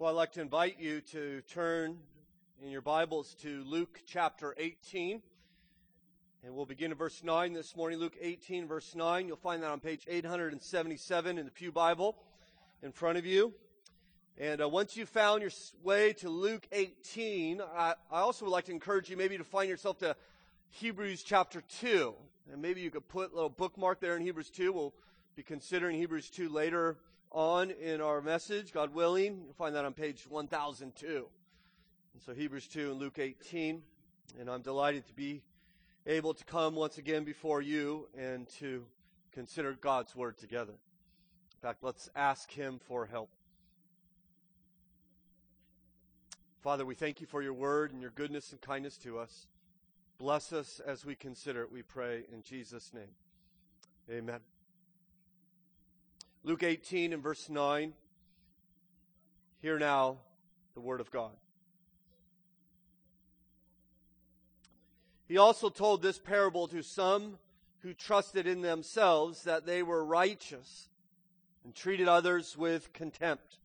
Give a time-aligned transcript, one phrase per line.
[0.00, 1.98] Well, I'd like to invite you to turn
[2.62, 5.20] in your Bibles to Luke chapter 18.
[6.42, 7.98] And we'll begin in verse 9 this morning.
[7.98, 9.26] Luke 18, verse 9.
[9.26, 12.16] You'll find that on page 877 in the Pew Bible
[12.82, 13.52] in front of you.
[14.38, 15.50] And uh, once you've found your
[15.82, 19.68] way to Luke 18, I, I also would like to encourage you maybe to find
[19.68, 20.16] yourself to
[20.70, 22.14] Hebrews chapter 2.
[22.50, 24.72] And maybe you could put a little bookmark there in Hebrews 2.
[24.72, 24.94] We'll
[25.36, 26.96] be considering Hebrews 2 later
[27.30, 29.42] on in our message, God willing.
[29.44, 31.26] You'll find that on page 1002.
[32.14, 33.82] And so Hebrews 2 and Luke 18.
[34.38, 35.42] And I'm delighted to be
[36.06, 38.84] able to come once again before you and to
[39.32, 40.72] consider God's word together.
[40.72, 43.30] In fact, let's ask Him for help.
[46.62, 49.46] Father, we thank you for your word and your goodness and kindness to us.
[50.18, 53.14] Bless us as we consider it, we pray in Jesus' name.
[54.10, 54.49] Amen.
[56.42, 57.92] Luke 18 and verse 9.
[59.60, 60.18] Hear now
[60.74, 61.32] the word of God.
[65.28, 67.38] He also told this parable to some
[67.82, 70.88] who trusted in themselves that they were righteous
[71.62, 73.58] and treated others with contempt.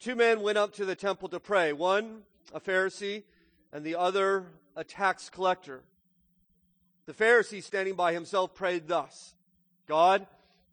[0.00, 2.22] Two men went up to the temple to pray, one
[2.54, 3.22] a Pharisee
[3.72, 5.82] and the other a tax collector.
[7.04, 9.34] The Pharisee, standing by himself, prayed thus
[9.86, 10.26] God,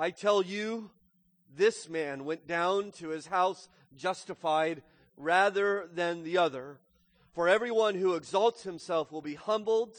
[0.00, 0.90] I tell you,
[1.56, 4.82] this man went down to his house justified
[5.16, 6.78] rather than the other.
[7.32, 9.96] For everyone who exalts himself will be humbled,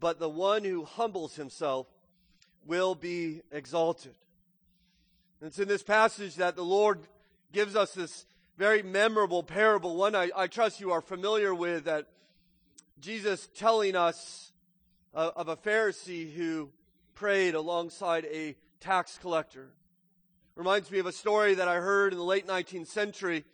[0.00, 1.86] but the one who humbles himself
[2.66, 4.14] will be exalted.
[5.40, 6.98] And it's in this passage that the Lord
[7.52, 8.26] gives us this
[8.58, 12.06] very memorable parable, one I, I trust you are familiar with, that
[12.98, 14.50] Jesus telling us
[15.14, 16.70] uh, of a Pharisee who
[17.14, 19.70] prayed alongside a tax collector.
[20.54, 23.44] Reminds me of a story that I heard in the late 19th century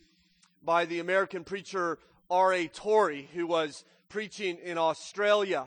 [0.65, 1.99] by the American preacher
[2.31, 2.69] R.A.
[2.69, 5.67] Torrey, who was preaching in Australia.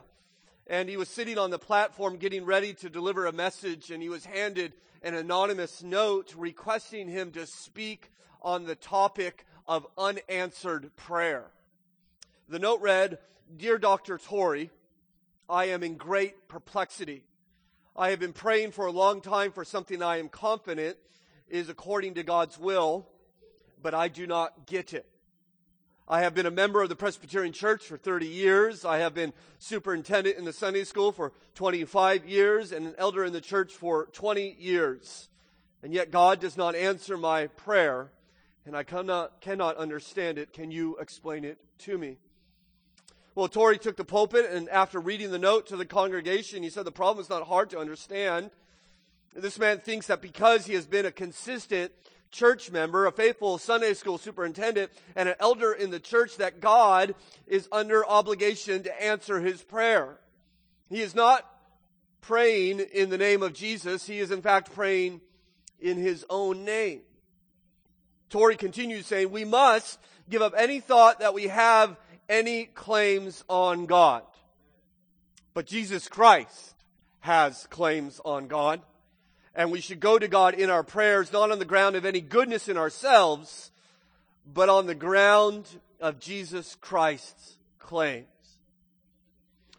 [0.67, 4.09] And he was sitting on the platform getting ready to deliver a message, and he
[4.09, 4.73] was handed
[5.03, 8.11] an anonymous note requesting him to speak
[8.41, 11.45] on the topic of unanswered prayer.
[12.47, 13.19] The note read,
[13.55, 14.17] Dear Dr.
[14.17, 14.71] Torrey,
[15.49, 17.23] I am in great perplexity.
[17.97, 20.97] I have been praying for a long time for something I am confident
[21.47, 23.07] is according to God's will,
[23.81, 25.07] but I do not get it.
[26.05, 28.83] I have been a member of the Presbyterian Church for 30 years.
[28.83, 33.31] I have been superintendent in the Sunday school for 25 years and an elder in
[33.31, 35.29] the church for 20 years.
[35.81, 38.11] And yet God does not answer my prayer
[38.65, 40.51] and I cannot, cannot understand it.
[40.51, 42.17] Can you explain it to me?
[43.35, 46.85] Well, Torrey took the pulpit, and after reading the note to the congregation, he said
[46.85, 48.49] the problem is not hard to understand.
[49.35, 51.91] This man thinks that because he has been a consistent
[52.31, 57.13] church member, a faithful Sunday school superintendent, and an elder in the church, that God
[57.45, 60.17] is under obligation to answer his prayer.
[60.87, 61.45] He is not
[62.21, 64.07] praying in the name of Jesus.
[64.07, 65.19] He is in fact praying
[65.81, 67.01] in his own name.
[68.29, 71.97] Torrey continues saying, we must give up any thought that we have
[72.29, 74.23] any claims on God.
[75.53, 76.75] But Jesus Christ
[77.21, 78.81] has claims on God.
[79.55, 82.19] And we should go to God in our prayers, not on the ground of any
[82.19, 83.71] goodness in ourselves,
[84.45, 85.65] but on the ground
[86.01, 88.27] of Jesus Christ's claims.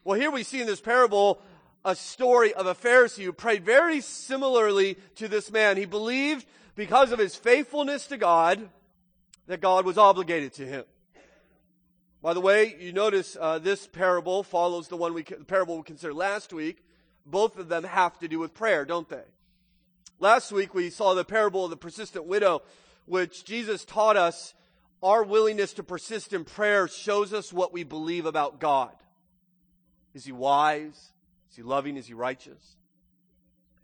[0.02, 1.42] Well, here we see in this parable
[1.84, 5.76] a story of a Pharisee who prayed very similarly to this man.
[5.76, 8.68] He believed because of his faithfulness to God,
[9.46, 10.84] that God was obligated to him.
[12.22, 15.82] By the way, you notice uh, this parable follows the one we the parable we
[15.82, 16.82] considered last week.
[17.24, 19.24] Both of them have to do with prayer, don't they?
[20.18, 22.62] Last week we saw the parable of the persistent widow,
[23.04, 24.54] which Jesus taught us
[25.02, 28.94] our willingness to persist in prayer shows us what we believe about God.
[30.14, 31.12] Is he wise?
[31.50, 31.96] Is he loving?
[31.96, 32.76] Is he righteous?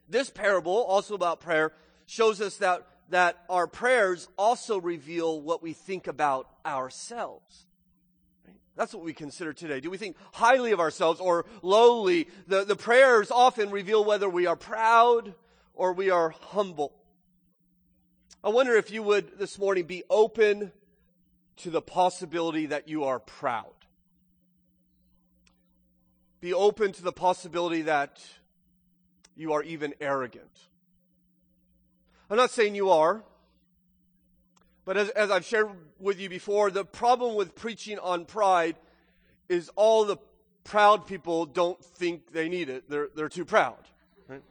[0.08, 1.72] This parable, also about prayer,
[2.06, 7.66] shows us that, that our prayers also reveal what we think about ourselves.
[8.76, 9.80] That's what we consider today.
[9.80, 12.28] Do we think highly of ourselves or lowly?
[12.46, 15.34] The, the prayers often reveal whether we are proud
[15.74, 16.92] or we are humble.
[18.42, 20.72] I wonder if you would this morning be open
[21.58, 23.72] to the possibility that you are proud.
[26.40, 28.20] Be open to the possibility that
[29.36, 30.50] you are even arrogant.
[32.28, 33.22] I'm not saying you are,
[34.84, 35.68] but as, as I've shared
[36.02, 38.76] with you before, the problem with preaching on pride
[39.48, 40.16] is all the
[40.64, 42.88] proud people don't think they need it.
[42.88, 43.78] They're, they're too proud.
[44.28, 44.42] Right?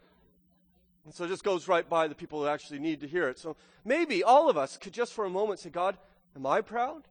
[1.06, 3.38] And so it just goes right by the people who actually need to hear it.
[3.38, 3.56] So
[3.86, 5.98] maybe all of us could just for a moment say, God,
[6.36, 7.03] am I proud?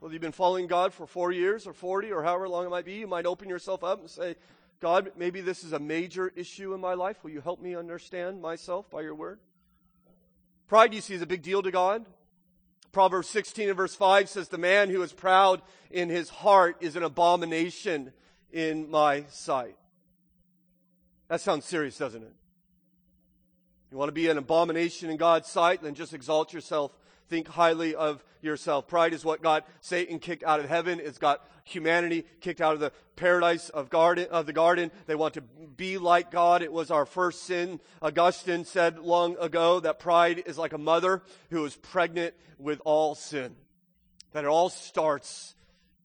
[0.00, 2.84] Whether you've been following God for four years or 40 or however long it might
[2.84, 4.34] be, you might open yourself up and say,
[4.80, 7.22] God, maybe this is a major issue in my life.
[7.22, 9.38] Will you help me understand myself by your word?
[10.66, 12.04] Pride, you see, is a big deal to God.
[12.92, 16.94] Proverbs 16 and verse 5 says, The man who is proud in his heart is
[16.94, 18.12] an abomination
[18.52, 19.76] in my sight.
[21.28, 22.34] That sounds serious, doesn't it?
[23.92, 26.92] You want to be an abomination in God's sight, then just exalt yourself
[27.32, 28.86] think highly of yourself.
[28.86, 31.00] Pride is what got Satan kicked out of heaven.
[31.02, 34.90] It's got humanity kicked out of the paradise of garden of the garden.
[35.06, 36.60] They want to be like God.
[36.60, 37.80] It was our first sin.
[38.02, 43.14] Augustine said long ago that pride is like a mother who is pregnant with all
[43.14, 43.56] sin.
[44.32, 45.54] That it all starts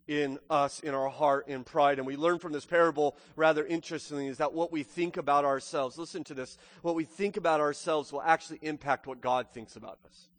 [0.07, 1.97] in us, in our heart, in pride.
[1.97, 5.97] And we learn from this parable, rather interestingly, is that what we think about ourselves,
[5.97, 9.99] listen to this, what we think about ourselves will actually impact what God thinks about
[10.05, 10.29] us.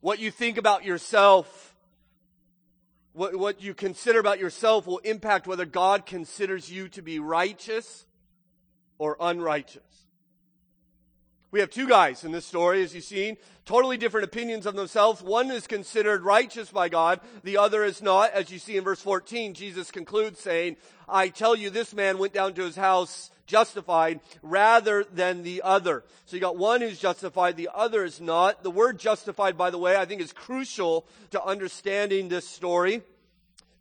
[0.00, 1.74] What you think about yourself,
[3.12, 8.06] what, what you consider about yourself will impact whether God considers you to be righteous
[8.98, 9.82] or unrighteous.
[11.52, 15.20] We have two guys in this story, as you've seen, totally different opinions of themselves.
[15.20, 18.30] One is considered righteous by God, the other is not.
[18.30, 20.76] As you see in verse 14, Jesus concludes saying,
[21.08, 26.04] I tell you, this man went down to his house justified rather than the other.
[26.26, 28.62] So you got one who's justified, the other is not.
[28.62, 33.02] The word justified, by the way, I think is crucial to understanding this story.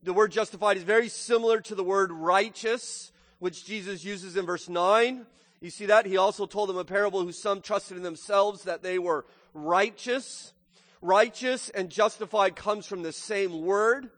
[0.01, 4.68] The word justified is very similar to the word righteous, which Jesus uses in verse
[4.68, 5.27] 9.
[5.62, 6.06] You see that?
[6.06, 10.54] He also told them a parable who some trusted in themselves that they were righteous.
[11.02, 14.10] Righteous and justified comes from the same word.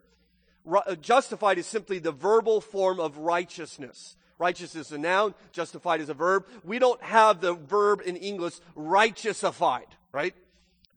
[0.72, 4.16] Uh, justified is simply the verbal form of righteousness.
[4.38, 6.48] Righteous is a noun, justified is a verb.
[6.64, 10.34] We don't have the verb in English righteousified, right?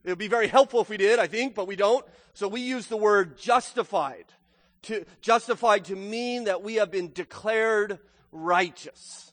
[0.02, 2.04] It would be very helpful if we did, I think, but we don't.
[2.32, 4.24] So we use the word justified.
[4.82, 7.98] To, justified to mean that we have been declared
[8.32, 9.32] righteous.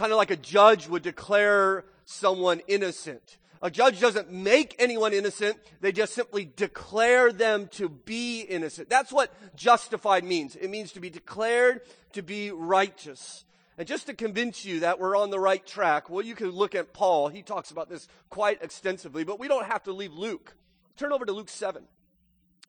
[0.00, 3.36] Kind of like a judge would declare someone innocent.
[3.60, 5.58] A judge doesn't make anyone innocent.
[5.82, 8.88] They just simply declare them to be innocent.
[8.88, 10.56] That's what justified means.
[10.56, 11.82] It means to be declared
[12.14, 13.44] to be righteous.
[13.76, 16.74] And just to convince you that we're on the right track, well, you can look
[16.74, 17.28] at Paul.
[17.28, 20.56] He talks about this quite extensively, but we don't have to leave Luke.
[20.96, 21.84] Turn over to Luke 7.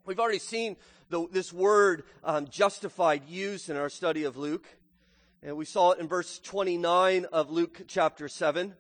[0.06, 0.76] We've already seen
[1.10, 4.68] the, this word um, justified used in our study of Luke.
[5.44, 8.76] And we saw it in verse 29 of Luke chapter 7.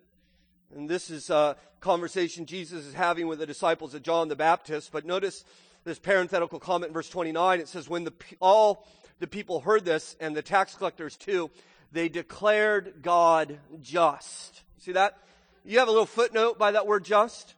[0.76, 4.92] And this is a conversation Jesus is having with the disciples of John the Baptist.
[4.92, 5.44] But notice
[5.86, 7.62] this parenthetical comment in verse 29.
[7.62, 8.86] It says, When the, all
[9.18, 11.50] the people heard this, and the tax collectors too,
[11.92, 14.62] they declared God just.
[14.78, 15.18] See that?
[15.66, 17.56] You have a little footnote by that word just.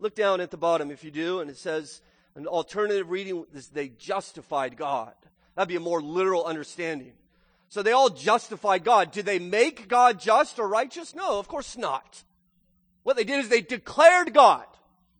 [0.00, 2.00] Look down at the bottom if you do, and it says,
[2.34, 5.12] an alternative reading is they justified God.
[5.54, 7.12] That'd be a more literal understanding.
[7.72, 9.12] So they all justify God.
[9.12, 11.14] Did they make God just or righteous?
[11.14, 12.22] No, of course not.
[13.02, 14.66] What they did is they declared God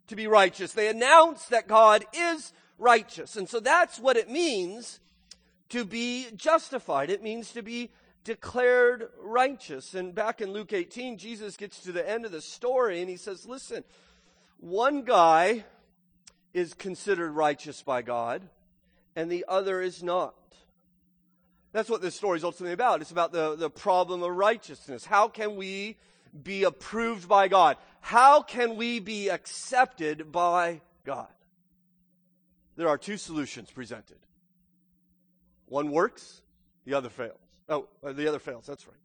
[0.08, 0.74] to be righteous.
[0.74, 3.36] They announced that God is righteous.
[3.36, 5.00] And so that's what it means
[5.70, 7.08] to be justified.
[7.08, 7.88] It means to be
[8.22, 9.94] declared righteous.
[9.94, 13.16] And back in Luke 18, Jesus gets to the end of the story and he
[13.16, 13.82] says, listen,
[14.58, 15.64] one guy
[16.52, 18.42] is considered righteous by God
[19.16, 20.34] and the other is not.
[21.72, 23.00] That's what this story is ultimately about.
[23.00, 25.04] It's about the, the problem of righteousness.
[25.06, 25.96] How can we
[26.42, 27.76] be approved by God?
[28.00, 31.28] How can we be accepted by God?
[32.76, 34.18] There are two solutions presented.
[35.66, 36.42] One works,
[36.84, 37.38] the other fails.
[37.68, 38.96] Oh, uh, the other fails, that's right.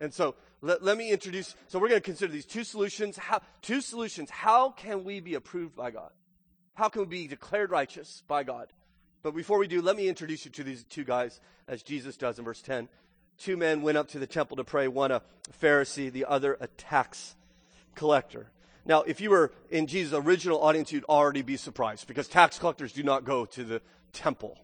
[0.00, 3.16] And so let, let me introduce, so we're going to consider these two solutions.
[3.16, 4.30] How, two solutions.
[4.30, 6.10] How can we be approved by God?
[6.74, 8.72] How can we be declared righteous by God?
[9.22, 12.38] But before we do, let me introduce you to these two guys, as Jesus does
[12.38, 12.88] in verse 10
[13.38, 15.22] two men went up to the temple to pray, one a
[15.60, 17.34] Pharisee, the other a tax
[17.94, 18.46] collector.
[18.84, 22.92] Now, if you were in Jesus' original audience, you'd already be surprised because tax collectors
[22.92, 23.80] do not go to the
[24.12, 24.58] temple.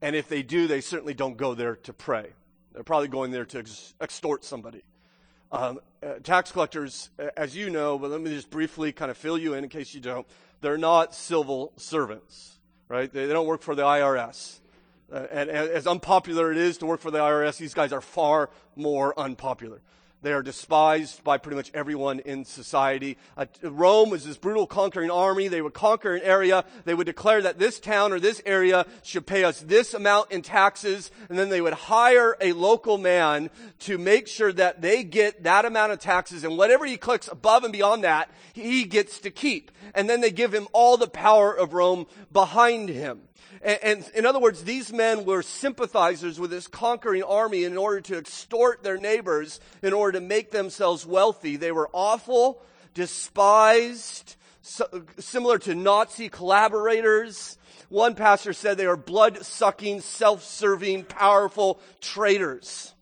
[0.00, 2.30] And if they do, they certainly don't go there to pray.
[2.72, 4.82] They're probably going there to ex- extort somebody
[5.50, 9.38] Um, uh, tax collectors, as you know, but let me just briefly kind of fill
[9.38, 10.26] you in in case you don't.
[10.60, 12.57] They're not civil servants,
[12.88, 13.12] right?
[13.12, 14.60] They, they don't work for the IRS.
[15.12, 18.00] Uh, and, and as unpopular it is to work for the IRS, these guys are
[18.00, 19.80] far more unpopular.
[20.20, 23.18] They are despised by pretty much everyone in society.
[23.36, 25.46] Uh, Rome was this brutal conquering army.
[25.46, 26.64] They would conquer an area.
[26.84, 30.42] They would declare that this town or this area should pay us this amount in
[30.42, 31.12] taxes.
[31.28, 33.48] And then they would hire a local man
[33.80, 36.42] to make sure that they get that amount of taxes.
[36.42, 39.70] And whatever he clicks above and beyond that, he gets to keep.
[39.94, 43.27] And then they give him all the power of Rome behind him.
[43.62, 48.00] And, and, in other words, these men were sympathizers with this conquering army in order
[48.02, 51.56] to extort their neighbors in order to make themselves wealthy.
[51.56, 52.62] They were awful,
[52.94, 57.58] despised, so, similar to Nazi collaborators.
[57.88, 62.94] One pastor said they are blood sucking, self serving, powerful traitors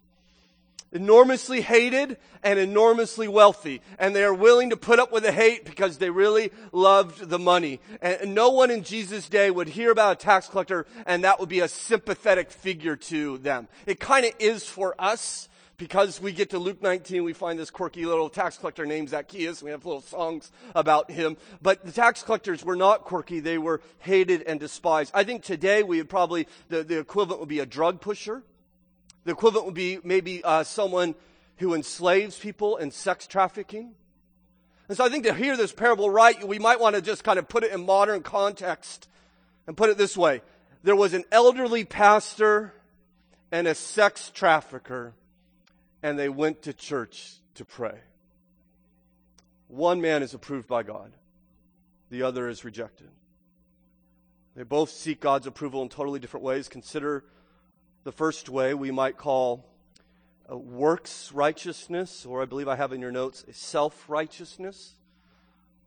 [0.93, 3.83] enormously hated and enormously wealthy.
[3.99, 7.39] And they are willing to put up with the hate because they really loved the
[7.39, 7.81] money.
[8.01, 11.49] And no one in Jesus' day would hear about a tax collector and that would
[11.49, 13.69] be a sympathetic figure to them.
[13.87, 17.71] It kind of is for us because we get to Luke 19, we find this
[17.71, 19.63] quirky little tax collector named Zacchaeus.
[19.63, 21.37] We have little songs about him.
[21.61, 23.41] But the tax collectors were not quirky.
[23.41, 25.11] They were hated and despised.
[25.15, 28.43] I think today we would probably, the, the equivalent would be a drug pusher
[29.27, 31.17] the equivalent would be maybe uh, someone
[31.57, 33.93] who enslaves people in sex trafficking.
[34.89, 37.37] And so I think to hear this parable right, we might want to just kind
[37.37, 39.09] of put it in modern context
[39.67, 40.43] and put it this way.
[40.85, 42.73] There was an elderly pastor
[43.51, 45.13] and a sex trafficker,
[46.05, 47.99] and they went to church to pray.
[49.67, 51.11] One man is approved by God,
[52.11, 53.09] the other is rejected.
[54.55, 56.69] They both seek God's approval in totally different ways.
[56.69, 57.25] Consider
[58.07, 59.67] the first way we might call
[60.49, 64.93] uh, works righteousness, or I believe I have in your notes, self righteousness.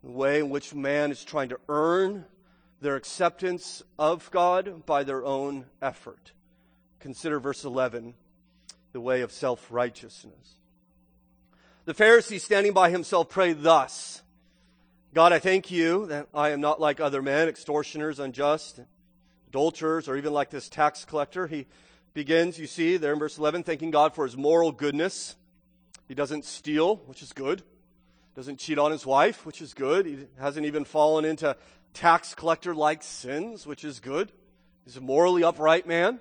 [0.04, 2.26] The way in which man is trying to earn
[2.82, 6.32] their acceptance of God by their own effort.
[6.98, 8.12] Consider verse 11,
[8.92, 10.56] the way of self righteousness.
[11.86, 14.20] The Pharisee standing by himself prayed thus
[15.14, 18.78] God, I thank you that I am not like other men, extortioners, unjust,
[19.48, 21.46] adulterers, or even like this tax collector.
[21.46, 21.66] He
[22.14, 25.36] begins, you see, there in verse 11, thanking God for his moral goodness.
[26.08, 27.62] He doesn't steal, which is good.
[28.34, 30.06] Doesn't cheat on his wife, which is good.
[30.06, 31.56] He hasn't even fallen into
[31.94, 34.32] tax collector like sins, which is good.
[34.84, 36.20] He's a morally upright man.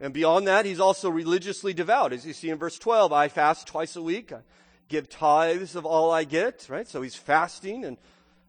[0.00, 2.12] And beyond that, he's also religiously devout.
[2.12, 4.32] As you see in verse 12, I fast twice a week.
[4.32, 4.40] I
[4.88, 6.88] give tithes of all I get, right?
[6.88, 7.98] So he's fasting and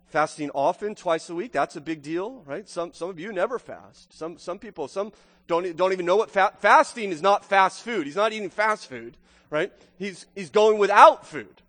[0.07, 1.51] fasting often, twice a week.
[1.51, 2.67] That's a big deal, right?
[2.67, 4.17] Some, some of you never fast.
[4.17, 5.11] Some, some people, some,
[5.51, 8.07] don't, don't even know what fa- fasting is not fast food.
[8.07, 9.15] He's not eating fast food,
[9.49, 9.71] right?
[9.99, 11.61] He's, he's going without food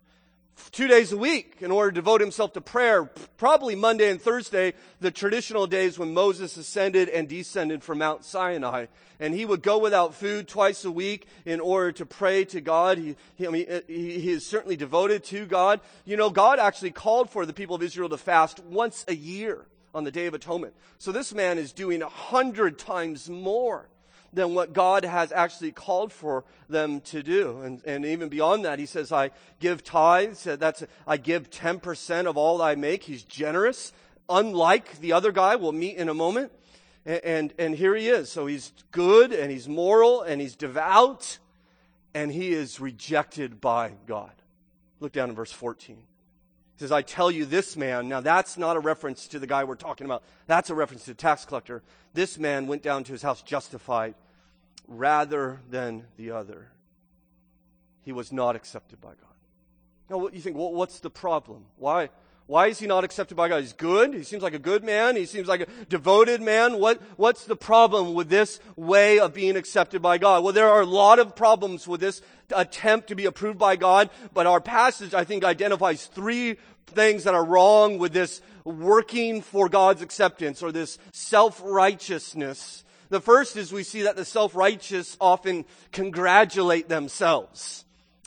[0.71, 3.05] two days a week in order to devote himself to prayer,
[3.37, 8.87] probably Monday and Thursday, the traditional days when Moses ascended and descended from Mount Sinai.
[9.19, 12.97] And he would go without food twice a week in order to pray to God.
[12.97, 15.79] He, he I mean, uh, he, he is certainly devoted to God.
[16.05, 19.65] You know, God actually called for the people of Israel to fast once a year
[19.93, 20.73] on the Day of Atonement.
[20.97, 23.89] So this man is doing a hundred times more
[24.33, 27.61] than what God has actually called for them to do.
[27.61, 30.43] And, and even beyond that, he says, I give tithes.
[30.43, 33.03] That's, I give 10% of all I make.
[33.03, 33.93] He's generous.
[34.29, 36.51] Unlike the other guy we'll meet in a moment.
[37.05, 38.31] And, and, and here he is.
[38.31, 41.37] So he's good and he's moral and he's devout
[42.15, 44.31] and he is rejected by God.
[44.99, 45.97] Look down in verse 14
[46.77, 49.75] says, I tell you, this man, now that's not a reference to the guy we're
[49.75, 50.23] talking about.
[50.47, 51.83] That's a reference to the tax collector.
[52.13, 54.15] This man went down to his house justified
[54.87, 56.69] rather than the other.
[58.01, 59.17] He was not accepted by God.
[60.09, 61.65] Now, you think, well, what's the problem?
[61.77, 62.09] Why?
[62.45, 63.61] Why is he not accepted by God?
[63.61, 64.13] He's good.
[64.13, 65.15] He seems like a good man.
[65.15, 66.77] He seems like a devoted man.
[66.77, 70.43] What, what's the problem with this way of being accepted by God?
[70.43, 72.21] Well, there are a lot of problems with this
[72.53, 76.57] attempt to be approved by God, but our passage, I think, identifies three
[76.87, 82.83] things that are wrong with this working for God's acceptance or this self-righteousness.
[83.09, 87.85] The first is we see that the self-righteous often congratulate themselves.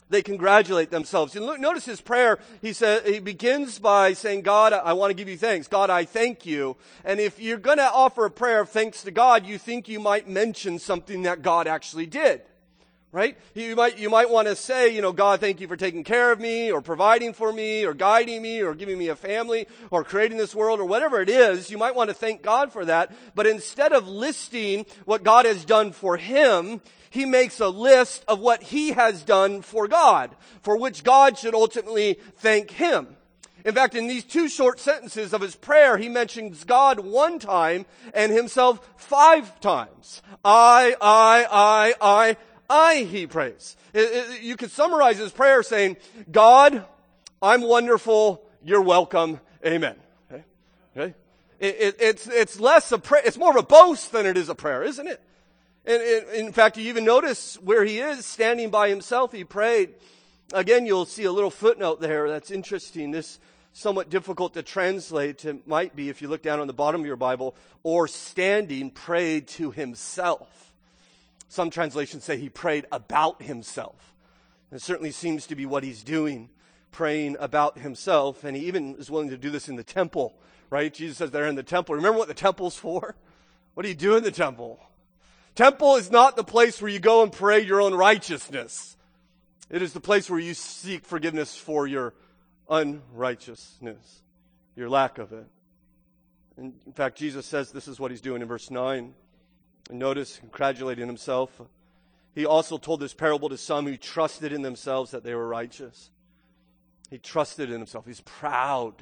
[0.09, 1.35] They congratulate themselves.
[1.35, 2.39] And look, notice his prayer.
[2.61, 5.67] He says, he begins by saying, God, I want to give you thanks.
[5.67, 6.77] God, I thank you.
[7.03, 9.99] And if you're going to offer a prayer of thanks to God, you think you
[9.99, 12.41] might mention something that God actually did
[13.11, 13.37] right?
[13.53, 16.31] You might, you might want to say, you know, God, thank you for taking care
[16.31, 20.03] of me or providing for me or guiding me or giving me a family or
[20.03, 21.71] creating this world or whatever it is.
[21.71, 23.11] You might want to thank God for that.
[23.33, 28.39] But instead of listing what God has done for him, he makes a list of
[28.39, 33.15] what he has done for God, for which God should ultimately thank him.
[33.65, 37.85] In fact, in these two short sentences of his prayer, he mentions God one time
[38.13, 40.21] and himself five times.
[40.45, 42.37] I, I, I, I,
[42.69, 43.77] I, he prays.
[43.93, 45.97] It, it, you could summarize his prayer saying,
[46.29, 46.85] God,
[47.41, 49.95] I'm wonderful, you're welcome, amen.
[50.31, 50.43] Okay?
[50.95, 51.13] okay?
[51.59, 54.55] It, it's, it's less a prayer, it's more of a boast than it is a
[54.55, 55.21] prayer, isn't it?
[55.85, 56.01] And,
[56.33, 59.93] in fact, you even notice where he is standing by himself, he prayed.
[60.53, 63.11] Again, you'll see a little footnote there that's interesting.
[63.11, 63.39] This
[63.77, 65.45] somewhat difficult to translate.
[65.45, 68.89] It might be if you look down on the bottom of your Bible, or standing
[68.89, 70.66] prayed to himself.
[71.47, 74.13] Some translations say he prayed about himself.
[74.71, 76.49] It certainly seems to be what he's doing,
[76.91, 78.43] praying about himself.
[78.43, 80.35] And he even is willing to do this in the temple,
[80.69, 80.93] right?
[80.93, 81.95] Jesus says they're in the temple.
[81.95, 83.15] Remember what the temple's for?
[83.73, 84.79] What do you do in the temple?
[85.55, 88.97] Temple is not the place where you go and pray your own righteousness.
[89.69, 92.13] It is the place where you seek forgiveness for your
[92.69, 94.21] unrighteousness,
[94.75, 95.47] your lack of it.
[96.57, 99.13] And in fact, Jesus says this is what he's doing in verse 9.
[99.89, 101.61] Notice, congratulating himself.
[102.35, 106.11] He also told this parable to some who trusted in themselves that they were righteous.
[107.09, 108.05] He trusted in himself.
[108.05, 108.93] He's proud.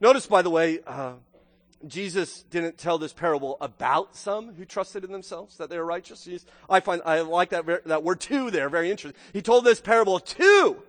[0.00, 1.12] Notice, by the way, uh,
[1.86, 6.24] Jesus didn't tell this parable about some who trusted in themselves that they were righteous.
[6.24, 9.20] He's, I find I like that that word "to" there, very interesting.
[9.32, 10.82] He told this parable to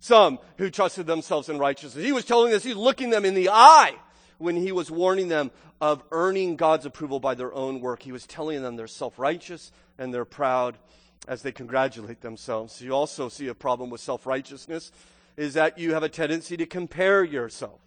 [0.00, 2.04] some who trusted themselves in righteousness.
[2.04, 3.94] He was telling us, he's looking them in the eye
[4.38, 8.02] when he was warning them of earning God's approval by their own work.
[8.02, 10.78] He was telling them they're self-righteous and they're proud
[11.26, 12.80] as they congratulate themselves.
[12.80, 14.92] You also see a problem with self-righteousness
[15.36, 17.80] is that you have a tendency to compare yourself.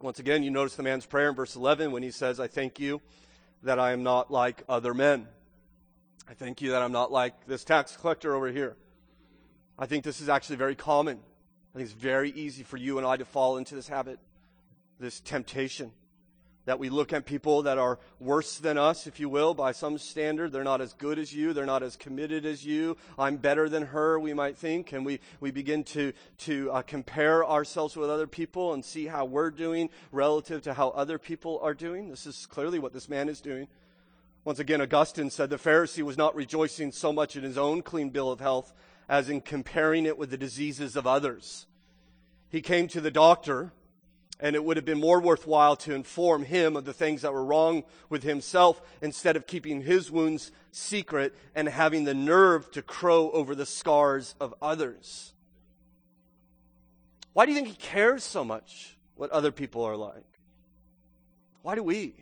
[0.00, 2.78] Once again, you notice the man's prayer in verse 11 when he says, I thank
[2.78, 3.00] you
[3.64, 5.26] that I am not like other men.
[6.28, 8.76] I thank you that I'm not like this tax collector over here.
[9.76, 11.18] I think this is actually very common.
[11.74, 14.20] I think it's very easy for you and I to fall into this habit,
[14.98, 15.92] this temptation
[16.68, 19.96] that we look at people that are worse than us, if you will, by some
[19.96, 20.52] standard.
[20.52, 21.54] They're not as good as you.
[21.54, 22.98] They're not as committed as you.
[23.18, 24.92] I'm better than her, we might think.
[24.92, 29.24] And we, we begin to, to uh, compare ourselves with other people and see how
[29.24, 32.10] we're doing relative to how other people are doing.
[32.10, 33.66] This is clearly what this man is doing.
[34.44, 38.10] Once again, Augustine said the Pharisee was not rejoicing so much in his own clean
[38.10, 38.74] bill of health
[39.08, 41.66] as in comparing it with the diseases of others.
[42.50, 43.72] He came to the doctor,
[44.40, 47.44] and it would have been more worthwhile to inform him of the things that were
[47.44, 53.30] wrong with himself instead of keeping his wounds secret and having the nerve to crow
[53.32, 55.32] over the scars of others.
[57.32, 60.24] Why do you think he cares so much what other people are like?
[61.62, 62.14] Why do we?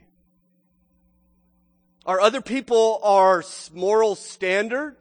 [2.07, 4.97] Are other people our moral standard?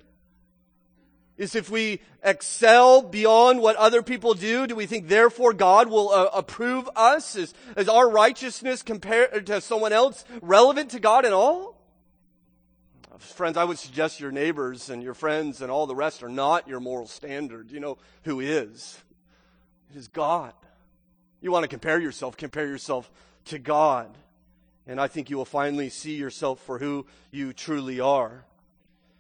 [1.38, 6.10] Is if we excel beyond what other people do, do we think therefore God will
[6.10, 7.36] uh, approve us?
[7.36, 11.76] Is, is our righteousness compared to someone else relevant to God at all?
[13.18, 16.68] Friends, I would suggest your neighbors and your friends and all the rest are not
[16.68, 17.72] your moral standard.
[17.72, 19.00] You know who is?
[19.92, 20.54] It is God.
[21.42, 23.12] You want to compare yourself, compare yourself
[23.46, 24.18] to God.
[24.88, 28.46] And I think you will finally see yourself for who you truly are.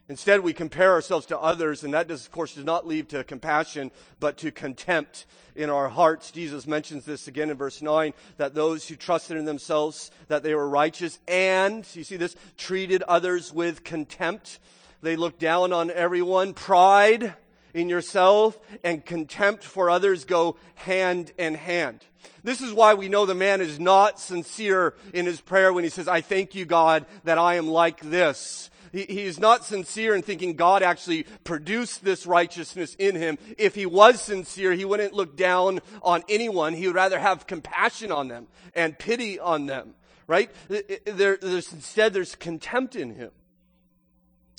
[0.08, 3.24] Instead, we compare ourselves to others, and that, does, of course, does not lead to
[3.24, 3.90] compassion,
[4.20, 6.30] but to contempt in our hearts.
[6.30, 10.54] Jesus mentions this again in verse 9, that those who trusted in themselves, that they
[10.54, 14.60] were righteous, and, you see this, treated others with contempt.
[15.02, 16.54] They looked down on everyone.
[16.54, 17.34] Pride
[17.74, 22.06] in yourself and contempt for others go hand in hand.
[22.44, 25.90] This is why we know the man is not sincere in his prayer when he
[25.90, 28.70] says, I thank you, God, that I am like this.
[28.96, 33.38] He, is not sincere in thinking God actually produced this righteousness in him.
[33.58, 36.74] If he was sincere, he wouldn't look down on anyone.
[36.74, 39.96] He would rather have compassion on them and pity on them,
[40.28, 40.50] right?
[40.70, 43.32] There, there's, instead, there's contempt in him.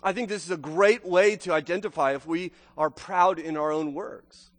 [0.03, 3.73] I think this is a great way to identify if we are proud in our
[3.73, 4.51] own works.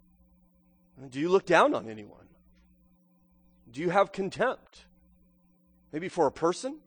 [1.07, 2.25] Do you look down on anyone?
[3.71, 4.85] Do you have contempt?
[5.91, 6.79] Maybe for a person?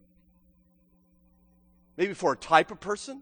[2.01, 3.21] Maybe for a type of person?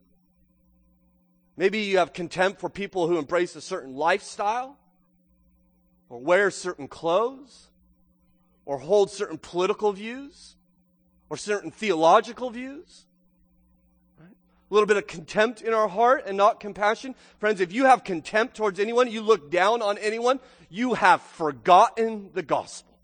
[1.57, 4.79] Maybe you have contempt for people who embrace a certain lifestyle
[6.09, 7.71] or wear certain clothes
[8.65, 10.55] or hold certain political views
[11.29, 13.07] or certain theological views.
[14.21, 14.25] A
[14.71, 17.17] little bit of contempt in our heart and not compassion.
[17.41, 20.39] Friends, if you have contempt towards anyone, you look down on anyone,
[20.71, 22.97] you have forgotten the gospel.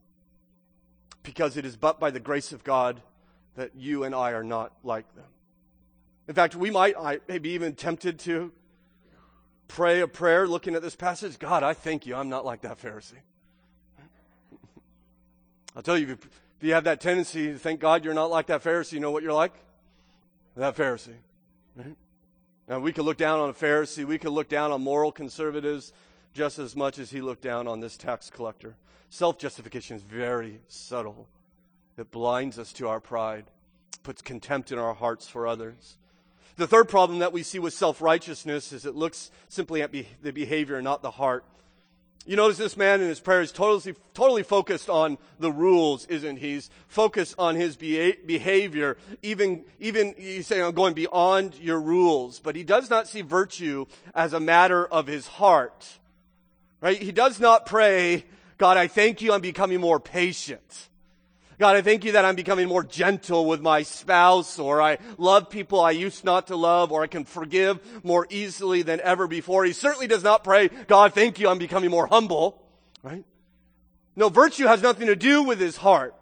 [1.25, 3.03] Because it is but by the grace of God
[3.57, 5.25] that you and I are not like them.
[6.27, 8.53] In fact, we might I, maybe even tempted to
[9.69, 12.81] pray a prayer looking at this passage God, I thank you, I'm not like that
[12.81, 13.13] Pharisee.
[15.77, 16.29] I'll tell you, if
[16.61, 19.23] you have that tendency to thank God you're not like that Pharisee, you know what
[19.23, 19.53] you're like?
[20.57, 21.17] That Pharisee.
[22.67, 25.93] Now, we could look down on a Pharisee, we could look down on moral conservatives
[26.33, 28.77] just as much as he looked down on this tax collector.
[29.11, 31.29] Self justification is very subtle,
[31.99, 33.45] it blinds us to our pride,
[34.03, 35.99] puts contempt in our hearts for others.
[36.57, 40.09] The third problem that we see with self righteousness is it looks simply at be-
[40.23, 41.45] the behavior, not the heart.
[42.27, 46.39] You notice this man in his prayer is totally, totally focused on the rules, isn't
[46.39, 46.55] he?
[46.55, 52.41] He's focused on his behavior, even, even, he's saying, I'm going beyond your rules.
[52.41, 55.99] But he does not see virtue as a matter of his heart.
[56.81, 57.01] Right?
[57.01, 58.25] He does not pray,
[58.57, 60.89] God, I thank you, I'm becoming more patient.
[61.59, 65.51] God, I thank you that I'm becoming more gentle with my spouse, or I love
[65.51, 69.65] people I used not to love, or I can forgive more easily than ever before.
[69.65, 72.61] He certainly does not pray, God, thank you, I'm becoming more humble,
[73.03, 73.25] right?
[74.17, 76.15] No, virtue has nothing to do with his heart.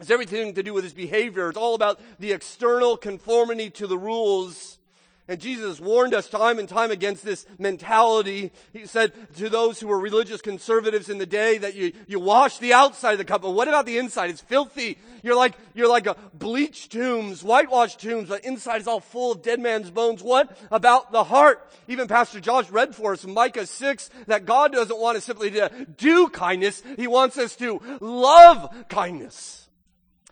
[0.00, 1.48] It's everything to do with his behavior.
[1.48, 4.78] It's all about the external conformity to the rules
[5.26, 8.52] and Jesus warned us time and time against this mentality.
[8.74, 12.58] He said to those who were religious conservatives in the day that you, you wash
[12.58, 14.28] the outside of the cup, but what about the inside?
[14.28, 14.98] It's filthy.
[15.22, 19.42] You're like, you're like a bleached tombs, whitewashed tombs, but inside is all full of
[19.42, 20.22] dead man's bones.
[20.22, 21.72] What about the heart?
[21.88, 25.86] Even Pastor Josh read for us Micah 6 that God doesn't want us simply to
[25.96, 26.82] do kindness.
[26.98, 29.70] He wants us to love kindness.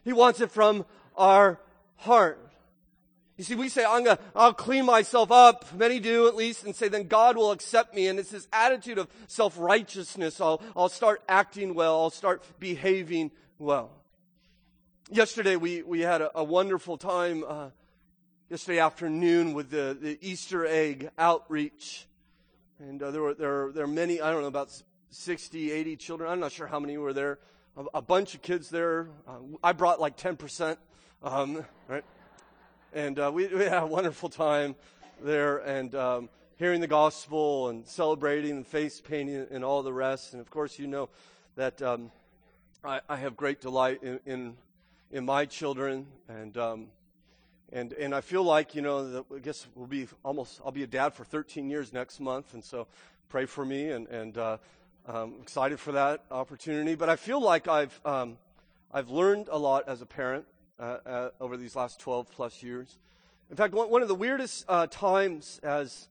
[0.05, 0.85] He wants it from
[1.17, 1.59] our
[1.97, 2.52] heart.
[3.39, 5.73] You see, we say, I'm gonna, I'll clean myself up.
[5.75, 8.09] Many do at least and say, then God will accept me.
[8.09, 10.41] And it's this attitude of self-righteousness.
[10.41, 12.01] I'll, I'll start acting well.
[12.01, 13.91] I'll start behaving well.
[15.11, 17.71] Yesterday, we, we had a, a wonderful time, uh,
[18.51, 22.07] yesterday afternoon with the, the Easter egg outreach.
[22.79, 24.71] And uh, there were, there, there are many, I don't know, about
[25.11, 26.31] 60, 80 children.
[26.31, 27.39] I'm not sure how many were there.
[27.79, 29.09] A, a bunch of kids there.
[29.27, 30.77] Uh, I brought like 10%.
[31.23, 32.05] Um, right?
[32.95, 34.75] And uh, we, we, had a wonderful time
[35.23, 36.29] there and um,
[36.59, 40.35] hearing the gospel and celebrating and face painting and all the rest.
[40.35, 41.09] And of course, you know
[41.57, 42.11] that um,
[42.85, 44.57] I, I, have great delight in, in,
[45.11, 46.07] in my children.
[46.29, 46.87] And, um,
[47.73, 50.83] and, and I feel like, you know, that I guess we'll be almost, I'll be
[50.83, 52.53] a dad for 13 years next month.
[52.53, 52.87] And so
[53.31, 54.59] pray for me and, and uh,
[55.07, 56.95] I'm excited for that opportunity.
[56.95, 58.37] But I feel like I've, um,
[58.93, 60.45] I've learned a lot as a parent
[60.79, 62.99] uh, uh, over these last 12 plus years.
[63.51, 66.09] In fact, one, of the weirdest uh, times as,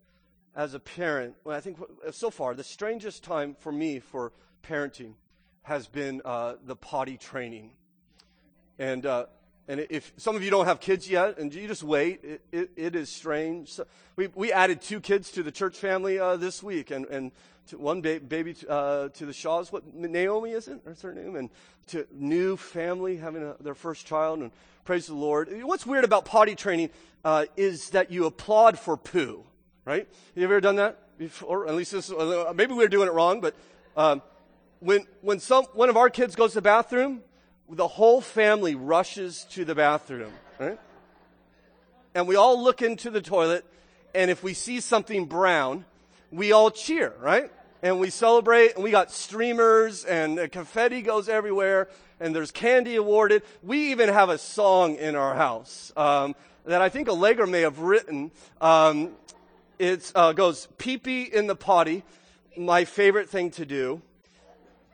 [0.56, 1.80] as a parent, well, I think
[2.12, 4.32] so far, the strangest time for me for
[4.64, 5.14] parenting
[5.64, 7.72] has been uh, the potty training.
[8.78, 9.26] And, uh,
[9.72, 12.72] and if some of you don't have kids yet, and you just wait, it, it,
[12.76, 13.70] it is strange.
[13.70, 13.86] So
[14.18, 17.32] we, we added two kids to the church family uh, this week, and, and
[17.68, 19.72] to one ba- baby uh, to the Shaws.
[19.72, 20.84] What Naomi is it?
[20.84, 21.38] That's her name.
[21.38, 21.50] And
[21.88, 24.40] to new family having a, their first child.
[24.40, 24.52] And
[24.84, 25.48] praise the Lord.
[25.64, 26.90] What's weird about potty training
[27.24, 29.46] uh, is that you applaud for poo.
[29.86, 30.06] Right?
[30.36, 31.66] You ever done that before?
[31.66, 32.12] At least this.
[32.12, 33.56] Uh, maybe we are doing it wrong, but
[33.96, 34.22] um,
[34.82, 37.22] when when some one of our kids goes to the bathroom,
[37.72, 40.34] the whole family rushes to the bathroom.
[40.60, 40.80] Right?
[42.14, 43.66] And we all look into the toilet,
[44.14, 45.86] and if we see something brown,
[46.32, 47.50] we all cheer, right?
[47.82, 51.88] And we celebrate, and we got streamers, and confetti goes everywhere,
[52.20, 53.44] and there's candy awarded.
[53.64, 57.80] We even have a song in our house um, that I think Allegra may have
[57.80, 58.32] written.
[58.60, 59.12] Um,
[59.80, 62.04] it uh, goes, pee pee in the potty,
[62.58, 64.02] my favorite thing to do.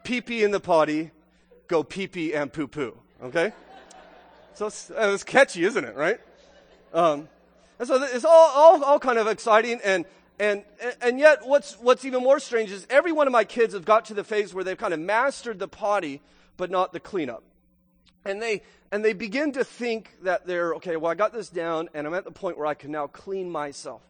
[0.04, 1.12] Pee pee in the potty,
[1.68, 2.98] go pee pee and poo poo.
[3.24, 3.52] Okay?
[4.54, 6.20] So it's, it's catchy, isn't it, right?
[6.94, 7.28] Um,
[7.80, 10.06] and so it's all, all, all kind of exciting and
[10.40, 10.64] and,
[11.02, 14.06] and yet, what's, what's even more strange is every one of my kids have got
[14.06, 16.22] to the phase where they've kind of mastered the potty,
[16.58, 17.44] but not the cleanup.
[18.24, 21.90] And they, and they begin to think that they're, okay, well, I got this down,
[21.94, 24.02] and I'm at the point where I can now clean myself.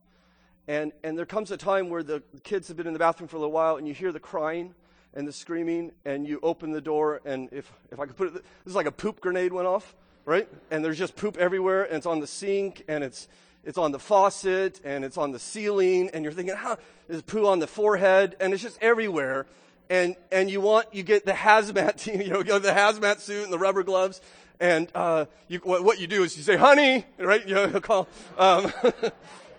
[0.67, 3.37] And, and there comes a time where the kids have been in the bathroom for
[3.37, 4.73] a little while, and you hear the crying
[5.13, 8.33] and the screaming, and you open the door, and if, if I could put it,
[8.33, 10.47] this is like a poop grenade went off, right?
[10.69, 13.27] And there's just poop everywhere, and it's on the sink, and it's,
[13.63, 16.77] it's on the faucet and it's on the ceiling, and you're thinking, how
[17.09, 18.35] is poo on the forehead?
[18.39, 19.45] And it's just everywhere.
[19.89, 23.53] and, and you want, you get the hazmat, know, you know, the hazmat suit and
[23.53, 24.21] the rubber gloves,
[24.59, 27.47] and, uh, you, what, what you do is you say, honey, right?
[27.47, 28.71] You know, call, um,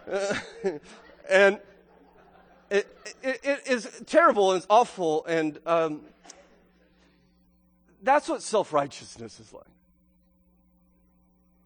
[1.31, 1.59] and
[2.71, 6.03] it, it, it is terrible and it's awful, and, um,
[8.03, 9.65] that's what self-righteousness is like.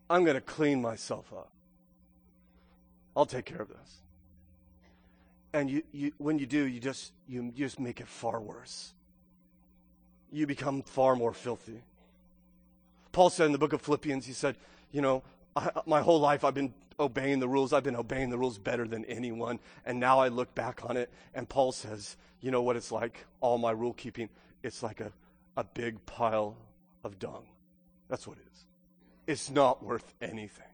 [0.09, 1.51] I'm going to clean myself up.
[3.17, 3.97] I'll take care of this.
[5.53, 8.93] And you, you, when you do, you just, you, you just make it far worse.
[10.33, 11.83] You become far more filthy.
[13.13, 14.57] Paul said in the book of Philippians, he said,
[14.93, 15.23] You know,
[15.55, 17.73] I, my whole life I've been obeying the rules.
[17.73, 19.59] I've been obeying the rules better than anyone.
[19.85, 23.27] And now I look back on it, and Paul says, You know what it's like?
[23.41, 24.29] All my rule keeping,
[24.63, 25.13] it's like a,
[25.57, 26.57] a big pile
[27.05, 27.45] of dung.
[28.09, 28.65] That's what it is.
[29.27, 30.65] It's not worth anything.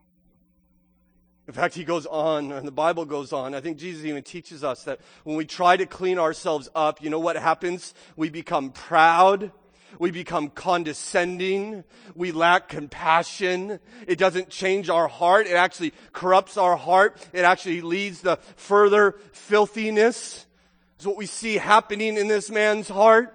[1.48, 3.54] In fact, he goes on, and the Bible goes on.
[3.54, 7.08] I think Jesus even teaches us that when we try to clean ourselves up, you
[7.08, 7.94] know what happens?
[8.16, 9.50] We become proud.
[9.98, 11.84] We become condescending.
[12.14, 13.80] We lack compassion.
[14.06, 15.46] It doesn't change our heart.
[15.46, 17.26] It actually corrupts our heart.
[17.32, 20.46] It actually leads to further filthiness.
[20.98, 23.34] Is what we see happening in this man's heart.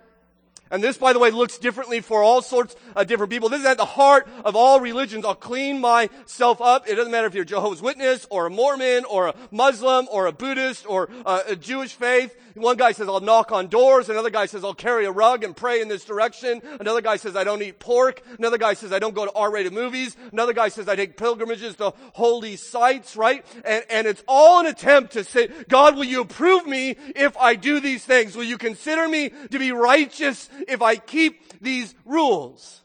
[0.74, 3.48] And this, by the way, looks differently for all sorts of different people.
[3.48, 5.24] This is at the heart of all religions.
[5.24, 6.90] I'll clean myself up.
[6.90, 10.26] It doesn't matter if you're a Jehovah's Witness or a Mormon or a Muslim or
[10.26, 12.36] a Buddhist or uh, a Jewish faith.
[12.56, 14.10] One guy says, I'll knock on doors.
[14.10, 16.62] Another guy says, I'll carry a rug and pray in this direction.
[16.80, 18.22] Another guy says, I don't eat pork.
[18.38, 20.16] Another guy says, I don't go to R-rated movies.
[20.32, 23.44] Another guy says, I take pilgrimages to holy sites, right?
[23.66, 27.56] And, and it's all an attempt to say, God, will you approve me if I
[27.56, 28.36] do these things?
[28.36, 32.82] Will you consider me to be righteous if I keep these rules?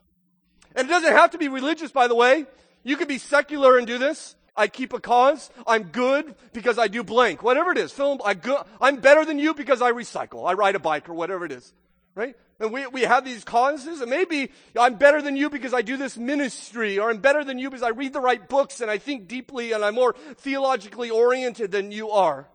[0.75, 2.47] And it doesn't have to be religious, by the way.
[2.85, 4.35] You could be secular and do this.
[4.59, 5.51] I keep a cause.
[5.67, 7.43] I'm good because I do blank.
[7.43, 7.93] Whatever it is.
[7.93, 10.49] Film, I go, I'm better than you because I recycle.
[10.49, 11.73] I ride a bike or whatever it is.
[12.15, 12.37] Right?
[12.61, 15.97] And we, we have these causes and maybe I'm better than you because I do
[15.97, 18.99] this ministry or I'm better than you because I read the right books and I
[18.99, 22.49] think deeply and I'm more theologically oriented than you are.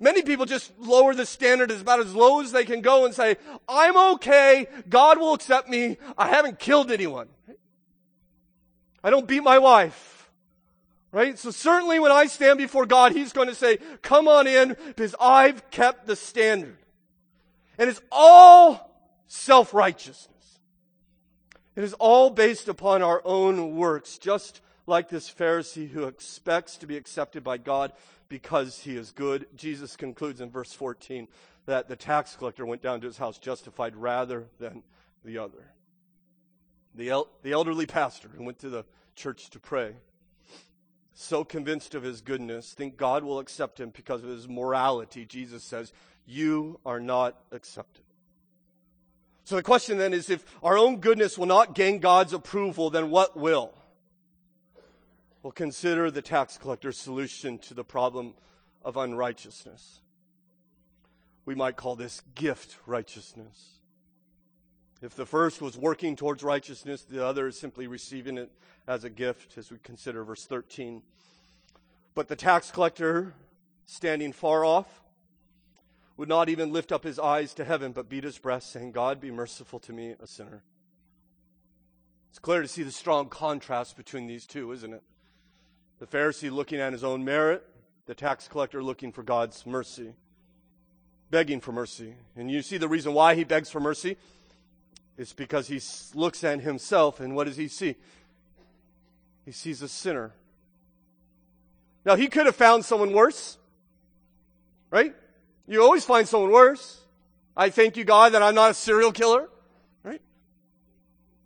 [0.00, 3.12] Many people just lower the standard as about as low as they can go and
[3.12, 3.36] say,
[3.68, 4.68] I'm okay.
[4.88, 5.98] God will accept me.
[6.16, 7.28] I haven't killed anyone.
[9.02, 10.07] I don't beat my wife.
[11.10, 11.38] Right?
[11.38, 15.14] So certainly when I stand before God, He's going to say, come on in because
[15.20, 16.76] I've kept the standard.
[17.78, 18.90] And it's all
[19.28, 20.34] self-righteousness.
[21.76, 26.86] It is all based upon our own works, just like this Pharisee who expects to
[26.86, 27.92] be accepted by God
[28.28, 29.46] because he is good.
[29.54, 31.28] Jesus concludes in verse 14
[31.66, 34.82] that the tax collector went down to his house justified rather than
[35.24, 35.72] the other.
[36.94, 39.94] The, el- the elderly pastor who went to the church to pray
[41.20, 45.64] so convinced of his goodness, think God will accept him because of his morality, Jesus
[45.64, 45.92] says,
[46.26, 48.04] You are not accepted.
[49.42, 53.10] So the question then is if our own goodness will not gain God's approval, then
[53.10, 53.74] what will?
[55.42, 58.34] Well, consider the tax collector's solution to the problem
[58.84, 60.00] of unrighteousness.
[61.46, 63.77] We might call this gift righteousness.
[65.00, 68.50] If the first was working towards righteousness, the other is simply receiving it
[68.86, 71.02] as a gift, as we consider verse 13.
[72.14, 73.34] But the tax collector,
[73.86, 75.02] standing far off,
[76.16, 79.20] would not even lift up his eyes to heaven, but beat his breast, saying, God,
[79.20, 80.64] be merciful to me, a sinner.
[82.30, 85.02] It's clear to see the strong contrast between these two, isn't it?
[86.00, 87.64] The Pharisee looking at his own merit,
[88.06, 90.14] the tax collector looking for God's mercy,
[91.30, 92.14] begging for mercy.
[92.34, 94.16] And you see the reason why he begs for mercy?
[95.18, 95.80] It's because he
[96.14, 97.96] looks at himself, and what does he see?
[99.44, 100.32] He sees a sinner.
[102.04, 103.58] Now, he could have found someone worse,
[104.90, 105.14] right?
[105.66, 107.00] You always find someone worse.
[107.56, 109.48] I thank you, God, that I'm not a serial killer,
[110.04, 110.22] right?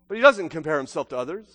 [0.07, 1.47] But he doesn't compare himself to others.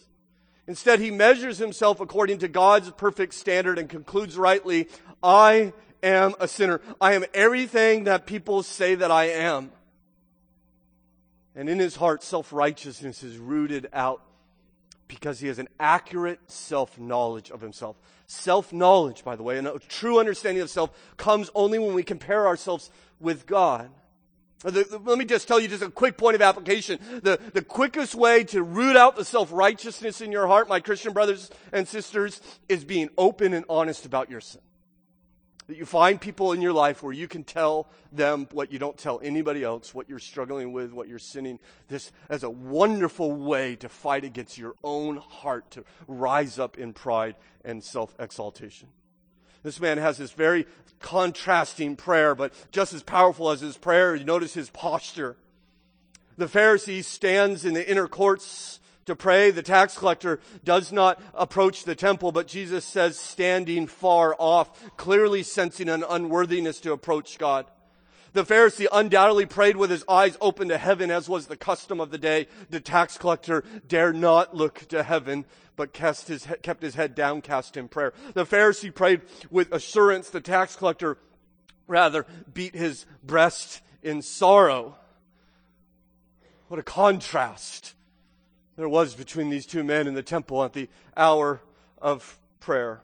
[0.66, 4.90] Instead, he measures himself according to God's perfect standard and concludes rightly,
[5.22, 6.82] I am a sinner.
[7.00, 9.72] I am everything that people say that I am.
[11.58, 14.22] And in his heart, self-righteousness is rooted out
[15.08, 17.98] because he has an accurate self knowledge of himself.
[18.28, 22.04] Self knowledge, by the way, and a true understanding of self comes only when we
[22.04, 23.90] compare ourselves with God.
[24.64, 27.00] Uh, let me just tell you just a quick point of application.
[27.24, 31.12] The, the quickest way to root out the self righteousness in your heart, my Christian
[31.12, 32.40] brothers and sisters,
[32.70, 34.62] is being open and honest about your sin.
[35.68, 38.98] That you find people in your life where you can tell them what you don't
[38.98, 41.60] tell anybody else, what you're struggling with, what you're sinning.
[41.90, 46.94] This as a wonderful way to fight against your own heart to rise up in
[46.94, 48.88] pride and self exaltation.
[49.64, 50.66] This man has this very
[51.00, 55.36] contrasting prayer, but just as powerful as his prayer, you notice his posture.
[56.38, 59.52] The Pharisee stands in the inner courts to pray.
[59.52, 65.44] The tax collector does not approach the temple, but Jesus says standing far off, clearly
[65.44, 67.66] sensing an unworthiness to approach God.
[68.34, 72.12] The Pharisee undoubtedly prayed with his eyes open to heaven, as was the custom of
[72.12, 72.48] the day.
[72.70, 77.78] The tax collector dare not look to heaven, but cast his, kept his head downcast
[77.78, 78.14] in prayer.
[78.34, 80.30] The Pharisee prayed with assurance.
[80.30, 81.18] The tax collector
[81.88, 84.98] rather beat his breast in sorrow.
[86.68, 87.96] What a contrast
[88.78, 91.62] there was between these two men in the temple at the hour
[92.00, 93.02] of prayer.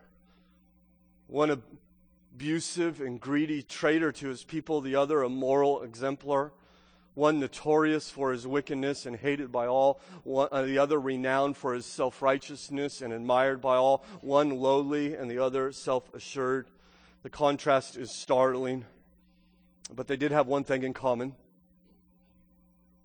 [1.27, 1.49] One
[2.35, 6.53] abusive and greedy traitor to his people, the other a moral exemplar.
[7.15, 11.75] One notorious for his wickedness and hated by all, one, uh, the other renowned for
[11.75, 16.67] his self righteousness and admired by all, one lowly and the other self assured.
[17.21, 18.85] The contrast is startling,
[19.93, 21.35] but they did have one thing in common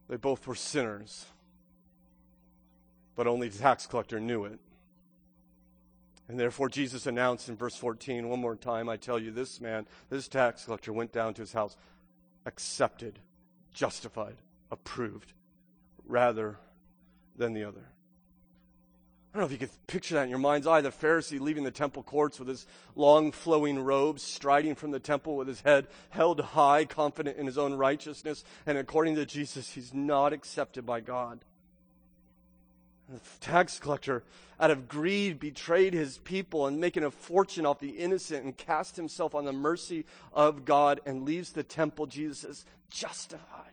[0.08, 1.26] they both were sinners,
[3.18, 4.60] but only the tax collector knew it.
[6.28, 9.88] And therefore, Jesus announced in verse 14, one more time, I tell you, this man,
[10.08, 11.76] this tax collector went down to his house,
[12.46, 13.18] accepted,
[13.74, 14.36] justified,
[14.70, 15.32] approved,
[16.06, 16.58] rather
[17.36, 17.80] than the other.
[19.34, 21.64] I don't know if you can picture that in your mind's eye the Pharisee leaving
[21.64, 25.88] the temple courts with his long flowing robes, striding from the temple with his head
[26.10, 28.44] held high, confident in his own righteousness.
[28.64, 31.44] And according to Jesus, he's not accepted by God.
[33.08, 34.22] The tax collector,
[34.60, 38.96] out of greed, betrayed his people and making a fortune off the innocent and cast
[38.96, 43.72] himself on the mercy of God and leaves the temple, Jesus is justified.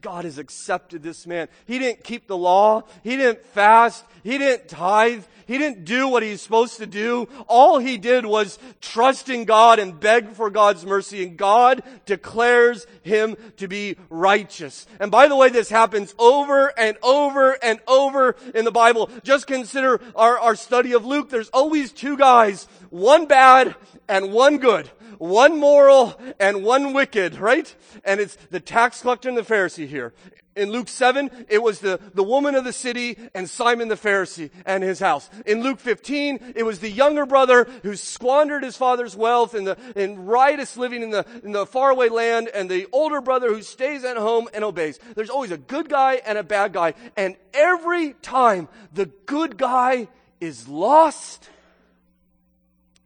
[0.00, 1.48] God has accepted this man.
[1.64, 2.82] He didn't keep the law.
[3.02, 4.04] He didn't fast.
[4.22, 5.24] He didn't tithe.
[5.46, 7.28] He didn't do what he's supposed to do.
[7.48, 12.86] All he did was trust in God and beg for God's mercy, and God declares
[13.02, 14.86] him to be righteous.
[15.00, 19.10] And by the way, this happens over and over and over in the Bible.
[19.22, 21.30] Just consider our, our study of Luke.
[21.30, 23.74] There's always two guys, one bad
[24.08, 27.74] and one good one moral and one wicked, right?
[28.04, 30.12] And it's the tax collector and the Pharisee here.
[30.56, 34.50] In Luke 7, it was the, the woman of the city and Simon the Pharisee
[34.64, 35.28] and his house.
[35.46, 39.76] In Luke 15, it was the younger brother who squandered his father's wealth in the,
[39.96, 44.04] in riotous living in the, in the faraway land and the older brother who stays
[44.04, 45.00] at home and obeys.
[45.16, 46.94] There's always a good guy and a bad guy.
[47.16, 50.06] And every time the good guy
[50.40, 51.50] is lost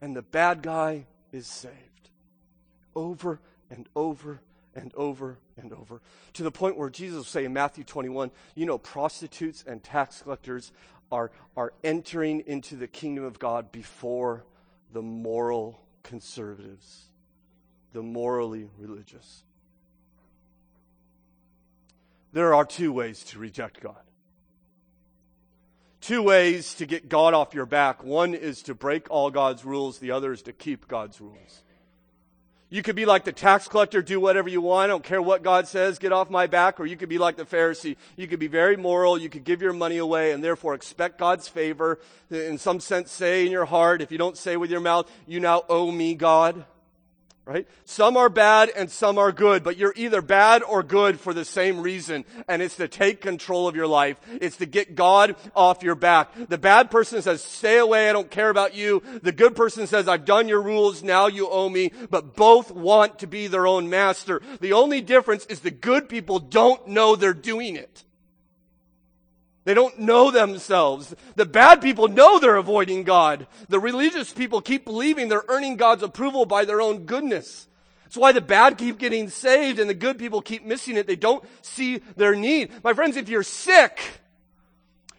[0.03, 1.88] and the bad guy is saved
[2.99, 3.39] over
[3.71, 4.41] and over
[4.75, 6.01] and over and over
[6.35, 10.23] to the point where Jesus will say in Matthew 21, you know, prostitutes and tax
[10.23, 10.73] collectors
[11.11, 14.45] are, are entering into the kingdom of God before
[14.93, 17.05] the moral conservatives,
[17.93, 19.45] the morally religious.
[22.33, 23.97] There are two ways to reject God.
[26.01, 28.05] Two ways to get God off your back.
[28.05, 31.63] One is to break all God's rules, the other is to keep God's rules.
[32.71, 34.85] You could be like the tax collector, do whatever you want.
[34.85, 36.79] I don't care what God says, get off my back.
[36.79, 37.97] Or you could be like the Pharisee.
[38.17, 39.17] You could be very moral.
[39.17, 41.99] You could give your money away and therefore expect God's favor.
[42.31, 45.41] In some sense, say in your heart, if you don't say with your mouth, you
[45.41, 46.65] now owe me God
[47.49, 47.67] right?
[47.87, 51.47] Some are bad and some are good, but you're either bad or good for the
[51.47, 52.27] same reason.
[52.47, 54.21] And it's to take control of your life.
[54.39, 56.35] It's to get God off your back.
[56.49, 58.11] The bad person says, stay away.
[58.11, 59.03] I don't care about you.
[59.23, 61.03] The good person says, I've done your rules.
[61.03, 61.91] Now you owe me.
[62.11, 64.43] But both want to be their own master.
[64.61, 68.05] The only difference is the good people don't know they're doing it.
[69.69, 71.15] They don't know themselves.
[71.37, 73.47] The bad people know they're avoiding God.
[73.69, 77.69] The religious people keep believing they're earning God's approval by their own goodness.
[78.05, 81.07] That's why the bad keep getting saved and the good people keep missing it.
[81.07, 82.83] They don't see their need.
[82.83, 84.01] My friends, if you're sick,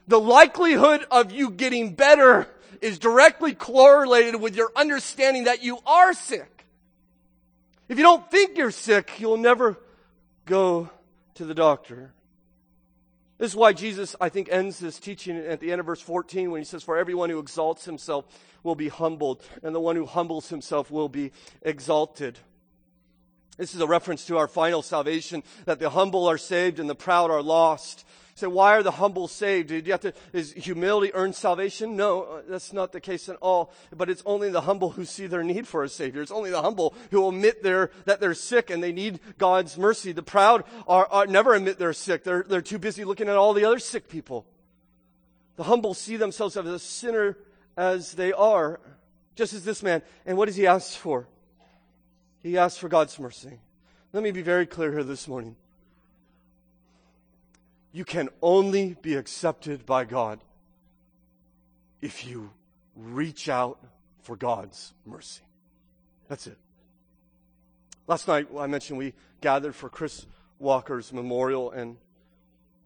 [0.07, 2.47] the likelihood of you getting better
[2.81, 6.65] is directly correlated with your understanding that you are sick.
[7.87, 9.77] If you don't think you're sick, you'll never
[10.47, 10.89] go
[11.35, 12.13] to the doctor.
[13.39, 16.51] This is why Jesus, I think, ends his teaching at the end of verse 14
[16.51, 18.25] when he says, For everyone who exalts himself
[18.63, 22.37] will be humbled, and the one who humbles himself will be exalted.
[23.57, 26.95] This is a reference to our final salvation, that the humble are saved and the
[26.95, 28.05] proud are lost
[28.39, 29.69] say, why are the humble saved?
[29.69, 31.95] Did you have to, is humility earn salvation?
[31.95, 33.71] No, uh, that's not the case at all.
[33.95, 36.21] But it's only the humble who see their need for a savior.
[36.21, 40.11] It's only the humble who admit their, that they're sick and they need God's mercy.
[40.11, 42.23] The proud are, are never admit they're sick.
[42.23, 44.45] They're, they're too busy looking at all the other sick people.
[45.55, 47.37] The humble see themselves as a sinner
[47.75, 48.79] as they are
[49.35, 50.01] just as this man.
[50.25, 51.27] And what does he ask for?
[52.41, 53.59] He asks for God's mercy.
[54.13, 55.55] Let me be very clear here this morning.
[57.91, 60.39] You can only be accepted by God
[62.01, 62.51] if you
[62.95, 63.79] reach out
[64.21, 65.41] for God's mercy.
[66.27, 66.57] That's it.
[68.05, 70.25] Last night, I mentioned we gathered for Chris
[70.59, 71.97] Walker's memorial, and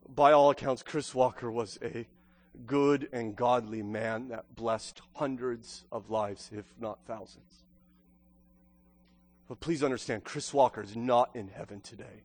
[0.08, 2.08] by all accounts, Chris Walker was a
[2.66, 7.64] good and godly man that blessed hundreds of lives, if not thousands.
[9.50, 12.24] But please understand, Chris Walker is not in heaven today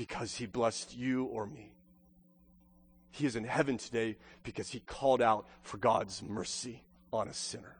[0.00, 1.70] because he blessed you or me.
[3.10, 7.76] He is in heaven today because he called out for God's mercy on a sinner.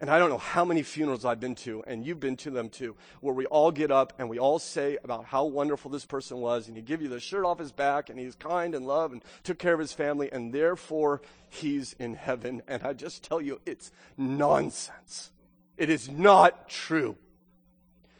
[0.00, 2.70] And I don't know how many funerals I've been to, and you've been to them
[2.70, 6.38] too, where we all get up and we all say about how wonderful this person
[6.38, 9.12] was, and he give you the shirt off his back, and he's kind and love
[9.12, 11.20] and took care of his family, and therefore
[11.50, 12.62] he's in heaven.
[12.66, 15.30] And I just tell you, it's nonsense.
[15.76, 17.16] It is not true.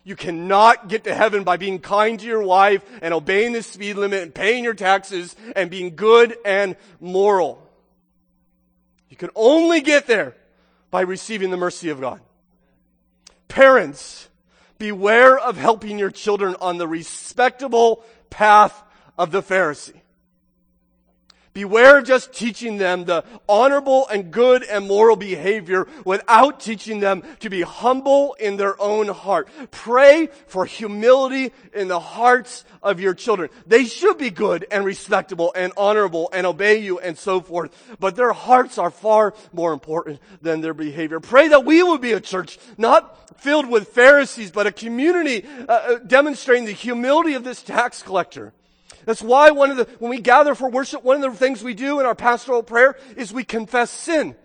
[0.03, 3.97] You cannot get to heaven by being kind to your wife and obeying the speed
[3.97, 7.67] limit and paying your taxes and being good and moral.
[9.11, 10.35] You can only get there
[10.91, 12.21] by receiving the mercy of God.
[13.49, 14.29] Parents,
[14.79, 18.83] beware of helping your children on the respectable path
[19.19, 20.00] of the Pharisee.
[21.53, 27.25] Beware of just teaching them the honorable and good and moral behavior without teaching them
[27.41, 29.49] to be humble in their own heart.
[29.73, 33.51] Pray for humility in the hearts of your children.
[33.67, 38.15] They should be good and respectable and honorable and obey you and so forth, but
[38.15, 41.19] their hearts are far more important than their behavior.
[41.19, 45.73] Pray that we would be a church not filled with Pharisees, but a community uh,
[45.73, 48.53] uh demonstrating the humility of this tax collector.
[49.11, 51.75] That's why one of the, when we gather for worship, one of the things we
[51.75, 54.37] do in our pastoral prayer is we confess sin.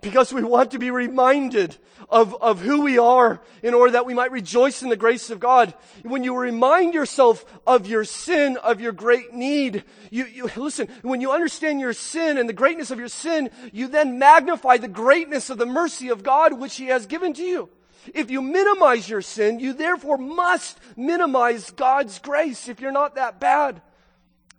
[0.00, 1.76] Because we want to be reminded
[2.08, 5.40] of, of who we are in order that we might rejoice in the grace of
[5.40, 5.74] God.
[6.04, 9.82] When you remind yourself of your sin, of your great need,
[10.12, 13.88] you, you, listen, when you understand your sin and the greatness of your sin, you
[13.88, 17.68] then magnify the greatness of the mercy of God which He has given to you.
[18.14, 22.68] If you minimize your sin, you therefore must minimize God's grace.
[22.68, 23.82] If you're not that bad,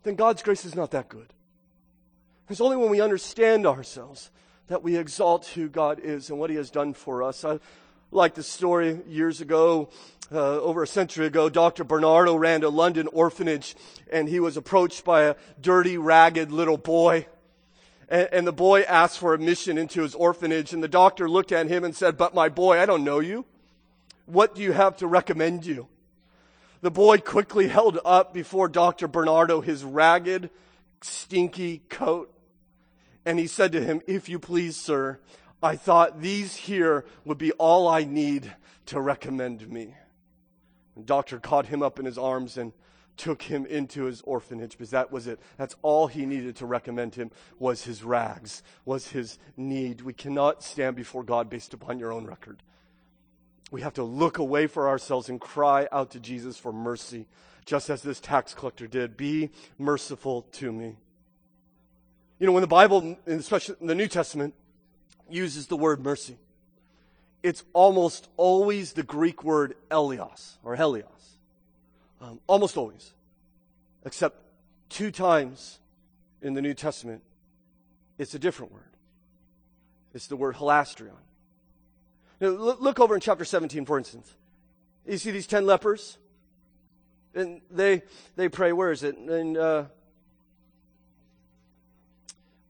[0.03, 1.33] then God's grace is not that good.
[2.49, 4.31] It's only when we understand ourselves
[4.67, 7.43] that we exalt who God is and what He has done for us.
[7.43, 7.59] I
[8.11, 9.89] like the story years ago,
[10.31, 11.83] uh, over a century ago, Dr.
[11.83, 13.75] Barnardo ran a London orphanage
[14.11, 17.27] and he was approached by a dirty, ragged little boy.
[18.07, 21.67] And, and the boy asked for admission into his orphanage, and the doctor looked at
[21.67, 23.45] him and said, But my boy, I don't know you.
[24.25, 25.87] What do you have to recommend you?
[26.82, 29.07] The boy quickly held up before Dr.
[29.07, 30.49] Barnardo his ragged,
[31.01, 32.34] stinky coat.
[33.25, 35.19] And he said to him, If you please, sir,
[35.61, 38.53] I thought these here would be all I need
[38.88, 39.95] to recommend me.
[40.95, 42.71] The doctor caught him up in his arms and
[43.17, 45.41] took him into his orphanage because that was it.
[45.57, 50.01] That's all he needed to recommend him was his rags, was his need.
[50.01, 52.63] We cannot stand before God based upon your own record.
[53.72, 57.28] We have to look away for ourselves and cry out to Jesus for mercy,
[57.65, 59.15] just as this tax collector did.
[59.15, 60.95] Be merciful to me.
[62.39, 64.53] You know, when the Bible, especially in the New Testament,
[65.30, 66.38] uses the word mercy,
[67.43, 71.05] it's almost always the Greek word eleos or helios.
[72.22, 73.13] Um, almost always.
[74.05, 74.38] Except
[74.89, 75.80] two times
[76.41, 77.22] in the New Testament,
[78.17, 78.84] it's a different word.
[80.13, 81.11] It's the word hilasterion.
[82.39, 84.33] Look, over in chapter 17, for instance.
[85.05, 86.17] You see these 10 lepers?
[87.35, 88.03] And they,
[88.35, 89.17] they pray, where is it?
[89.17, 89.85] In uh,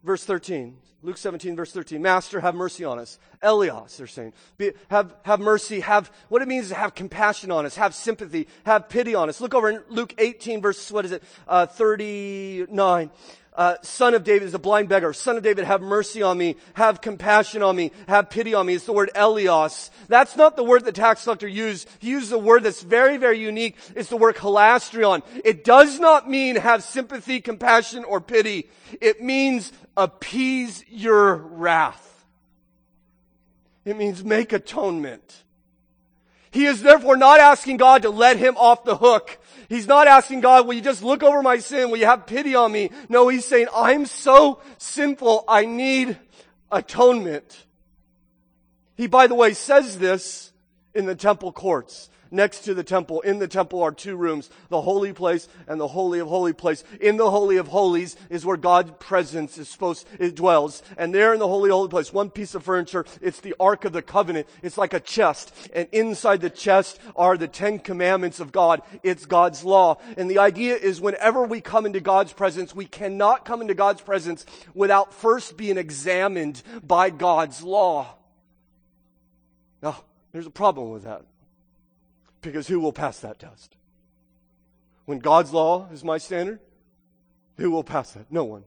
[0.04, 0.78] verse 13.
[1.02, 2.02] Luke 17, verse 13.
[2.02, 3.20] Master, have mercy on us.
[3.42, 4.34] Eleos, they're saying.
[4.58, 5.80] Be, have, have mercy.
[5.80, 7.78] Have, what it means is have compassion on us.
[7.78, 8.48] Have sympathy.
[8.66, 9.40] Have pity on us.
[9.40, 11.24] Look over in Luke 18, verse, what is it?
[11.48, 13.12] Uh, 39.
[13.54, 15.12] Uh, son of David is a blind beggar.
[15.12, 16.56] Son of David, have mercy on me.
[16.76, 17.92] Have compassion on me.
[18.08, 18.76] Have pity on me.
[18.76, 19.90] It's the word Eleos.
[20.08, 21.90] That's not the word the tax collector used.
[22.00, 23.76] He used a word that's very, very unique.
[23.96, 25.24] It's the word hilasterion.
[25.44, 28.70] It does not mean have sympathy, compassion, or pity.
[29.02, 32.26] It means appease your wrath.
[33.84, 35.44] It means make atonement.
[36.52, 39.38] He is therefore not asking God to let him off the hook.
[39.68, 41.92] He's not asking God, will you just look over my sin?
[41.92, 42.90] Will you have pity on me?
[43.08, 45.46] No, he's saying, I'm so sinful.
[45.48, 46.18] I need
[46.72, 47.66] atonement.
[48.96, 50.52] He, by the way, says this
[50.96, 52.10] in the temple courts.
[52.32, 53.22] Next to the temple.
[53.22, 56.84] In the temple are two rooms, the holy place and the holy of holy place.
[57.00, 60.82] In the holy of holies is where God's presence is supposed, it dwells.
[60.98, 63.94] And there in the holy holy place, one piece of furniture, it's the Ark of
[63.94, 64.48] the Covenant.
[64.62, 65.54] It's like a chest.
[65.74, 68.82] And inside the chest are the Ten Commandments of God.
[69.04, 69.98] It's God's law.
[70.18, 74.02] And the idea is whenever we come into God's presence, we cannot come into God's
[74.02, 78.16] presence without first being examined by God's law.
[79.82, 81.24] Now, there's a problem with that.
[82.42, 83.76] Because who will pass that test?
[85.06, 86.60] When God's law is my standard,
[87.58, 88.32] who will pass that?
[88.32, 88.64] No one.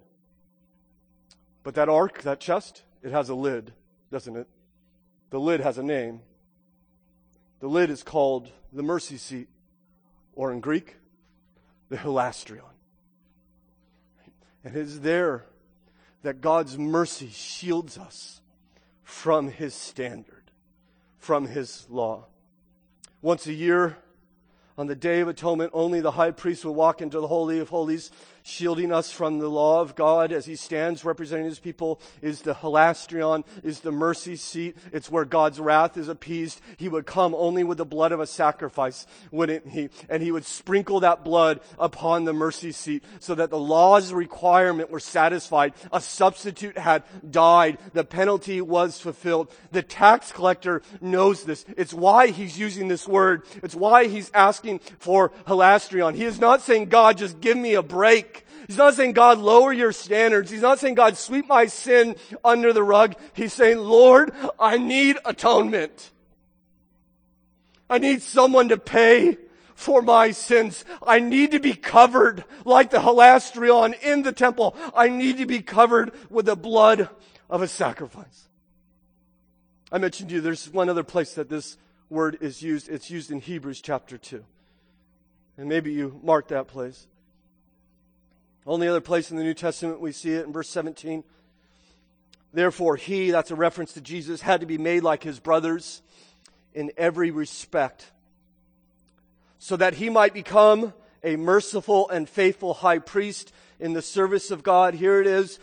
[1.62, 3.72] But that ark, that chest, it has a lid,
[4.10, 4.48] doesn't it?
[5.30, 6.20] The lid has a name.
[7.60, 9.48] The lid is called the mercy seat,
[10.34, 10.96] or in Greek,
[11.88, 12.64] the hilasterion.
[14.64, 15.46] And it is there
[16.22, 18.40] that God's mercy shields us
[19.02, 20.50] from his standard,
[21.18, 22.26] from his law.
[23.22, 23.96] Once a year,
[24.76, 27.68] on the Day of Atonement, only the high priest will walk into the Holy of
[27.68, 28.10] Holies
[28.42, 32.54] shielding us from the law of God as he stands representing his people is the
[32.54, 34.76] hilasterion, is the mercy seat.
[34.92, 36.60] It's where God's wrath is appeased.
[36.76, 39.88] He would come only with the blood of a sacrifice, wouldn't he?
[40.08, 44.90] And he would sprinkle that blood upon the mercy seat so that the law's requirement
[44.90, 45.74] were satisfied.
[45.92, 47.78] A substitute had died.
[47.92, 49.50] The penalty was fulfilled.
[49.70, 51.64] The tax collector knows this.
[51.76, 53.44] It's why he's using this word.
[53.62, 56.14] It's why he's asking for hilasterion.
[56.14, 58.31] He is not saying, God, just give me a break.
[58.66, 60.50] He's not saying, God, lower your standards.
[60.50, 63.14] He's not saying, God, sweep my sin under the rug.
[63.32, 66.10] He's saying, Lord, I need atonement.
[67.90, 69.36] I need someone to pay
[69.74, 70.84] for my sins.
[71.06, 74.76] I need to be covered like the hilasterion in the temple.
[74.94, 77.08] I need to be covered with the blood
[77.50, 78.48] of a sacrifice.
[79.90, 81.76] I mentioned to you there's one other place that this
[82.08, 82.88] word is used.
[82.88, 84.42] It's used in Hebrews chapter 2.
[85.58, 87.06] And maybe you marked that place.
[88.66, 91.24] Only other place in the New Testament we see it in verse 17.
[92.52, 96.02] Therefore, he, that's a reference to Jesus, had to be made like his brothers
[96.74, 98.10] in every respect,
[99.58, 100.92] so that he might become
[101.24, 104.94] a merciful and faithful high priest in the service of God.
[104.94, 105.58] Here it is.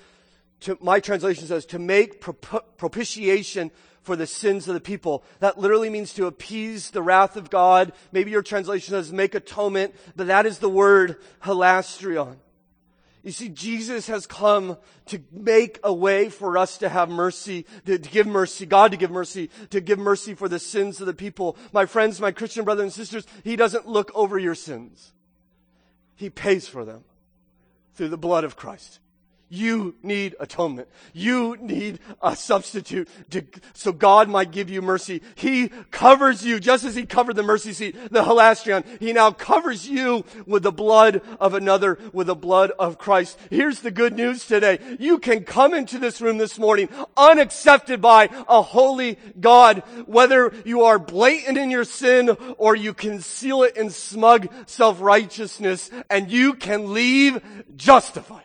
[0.61, 3.71] To, my translation says, to make propitiation
[4.01, 5.23] for the sins of the people.
[5.39, 7.93] That literally means to appease the wrath of God.
[8.11, 12.37] Maybe your translation says make atonement, but that is the word hilasterion.
[13.23, 17.97] You see, Jesus has come to make a way for us to have mercy, to,
[17.97, 21.13] to, give mercy, God to give mercy, to give mercy for the sins of the
[21.13, 21.57] people.
[21.73, 25.11] My friends, my Christian brothers and sisters, He doesn't look over your sins.
[26.15, 27.03] He pays for them
[27.95, 28.99] through the blood of Christ.
[29.49, 30.87] You need atonement.
[31.11, 33.43] You need a substitute to,
[33.73, 35.23] so God might give you mercy.
[35.33, 38.85] He covers you just as He covered the mercy seat, the hilasterion.
[38.99, 43.39] He now covers you with the blood of another, with the blood of Christ.
[43.49, 44.77] Here's the good news today.
[44.99, 46.87] You can come into this room this morning
[47.17, 53.63] unaccepted by a holy God, whether you are blatant in your sin or you conceal
[53.63, 57.41] it in smug self-righteousness and you can leave
[57.75, 58.43] justified.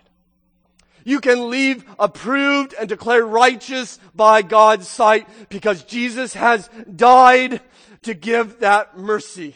[1.05, 7.61] You can leave approved and declared righteous by God's sight because Jesus has died
[8.03, 9.55] to give that mercy.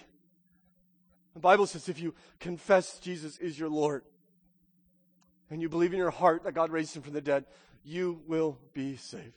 [1.35, 4.03] The Bible says if you confess Jesus is your Lord
[5.51, 7.47] and you believe in your heart that God raised him from the dead,
[7.85, 9.33] you will be saved.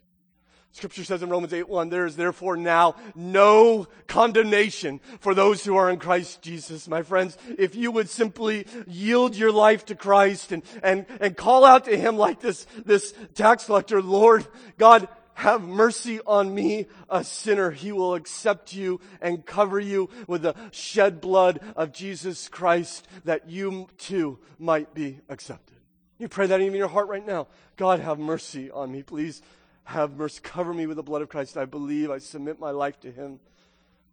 [0.73, 5.75] Scripture says in Romans 8 1, there is therefore now no condemnation for those who
[5.75, 6.87] are in Christ Jesus.
[6.87, 11.65] My friends, if you would simply yield your life to Christ and, and, and call
[11.65, 14.47] out to Him like this, this tax collector, Lord,
[14.77, 17.71] God, have mercy on me, a sinner.
[17.71, 23.49] He will accept you and cover you with the shed blood of Jesus Christ that
[23.49, 25.77] you too might be accepted.
[26.17, 27.47] You pray that in your heart right now.
[27.75, 29.41] God, have mercy on me, please
[29.83, 30.39] have mercy.
[30.43, 31.57] Cover me with the blood of Christ.
[31.57, 32.11] I believe.
[32.11, 33.39] I submit my life to Him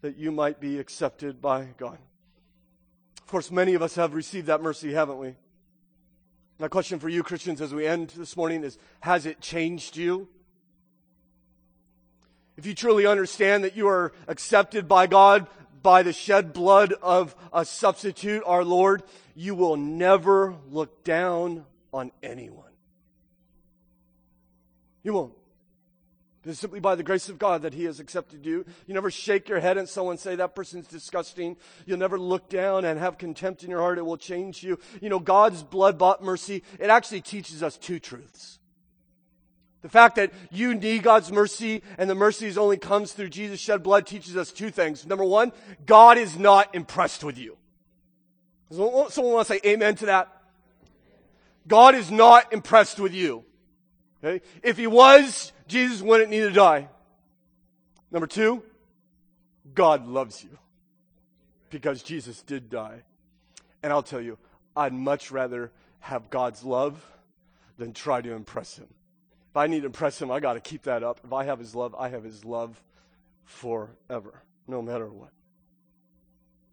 [0.01, 1.99] that you might be accepted by God.
[3.21, 5.35] Of course, many of us have received that mercy, haven't we?
[6.59, 10.29] My question for you, Christians, as we end this morning is Has it changed you?
[12.57, 15.47] If you truly understand that you are accepted by God
[15.81, 19.05] by the shed blood of a substitute, our Lord,
[19.37, 22.65] you will never look down on anyone.
[25.05, 25.38] You won't.
[26.49, 28.65] It's simply by the grace of God that He has accepted you.
[28.87, 31.57] You never shake your head and someone say that person's disgusting.
[31.87, 33.99] You'll never look down and have contempt in your heart.
[33.99, 34.79] It will change you.
[35.01, 38.59] You know, God's blood bought mercy, it actually teaches us two truths.
[39.81, 43.83] The fact that you need God's mercy and the mercies only comes through Jesus' shed
[43.83, 45.07] blood teaches us two things.
[45.07, 45.53] Number one,
[45.87, 47.57] God is not impressed with you.
[48.71, 48.79] Does
[49.15, 50.29] someone want to say amen to that?
[51.69, 53.45] God is not impressed with you.
[54.23, 54.45] Okay?
[54.63, 56.89] If he was, Jesus wouldn't need to die.
[58.11, 58.63] Number two,
[59.75, 60.59] God loves you
[61.71, 63.03] because Jesus did die.
[63.83, 64.39] And I'll tell you,
[64.75, 67.05] I'd much rather have God's love
[67.77, 68.89] than try to impress him.
[69.51, 71.21] If I need to impress him, I got to keep that up.
[71.23, 72.83] If I have his love, I have his love
[73.45, 75.31] forever, no matter what.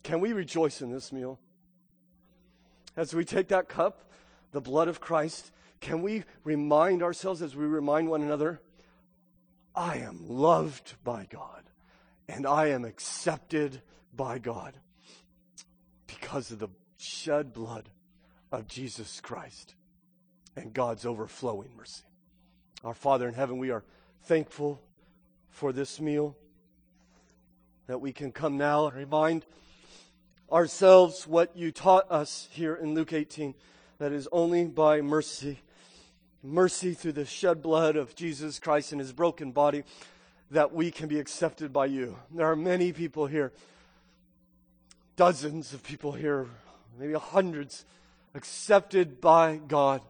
[0.04, 1.40] Can we rejoice in this meal?
[2.96, 4.10] As we take that cup,
[4.52, 8.62] the blood of Christ, can we remind ourselves as we remind one another,
[9.76, 11.64] I am loved by God
[12.28, 13.82] and I am accepted
[14.16, 14.74] by God
[16.08, 17.90] because of the shed blood
[18.52, 19.76] of Jesus Christ
[20.56, 22.04] and God's overflowing mercy.
[22.84, 23.84] Our Father in heaven, we are
[24.24, 24.82] thankful
[25.50, 26.36] for this meal
[27.88, 29.46] that we can come now and remind
[30.52, 33.54] ourselves what you taught us here in Luke 18
[33.98, 35.60] that is only by mercy,
[36.46, 39.84] mercy through the shed blood of Jesus Christ and his broken body,
[40.52, 42.18] that we can be accepted by you.
[42.34, 43.52] There are many people here,
[45.16, 46.48] dozens of people here,
[47.00, 47.86] maybe hundreds,
[48.34, 50.02] accepted by God,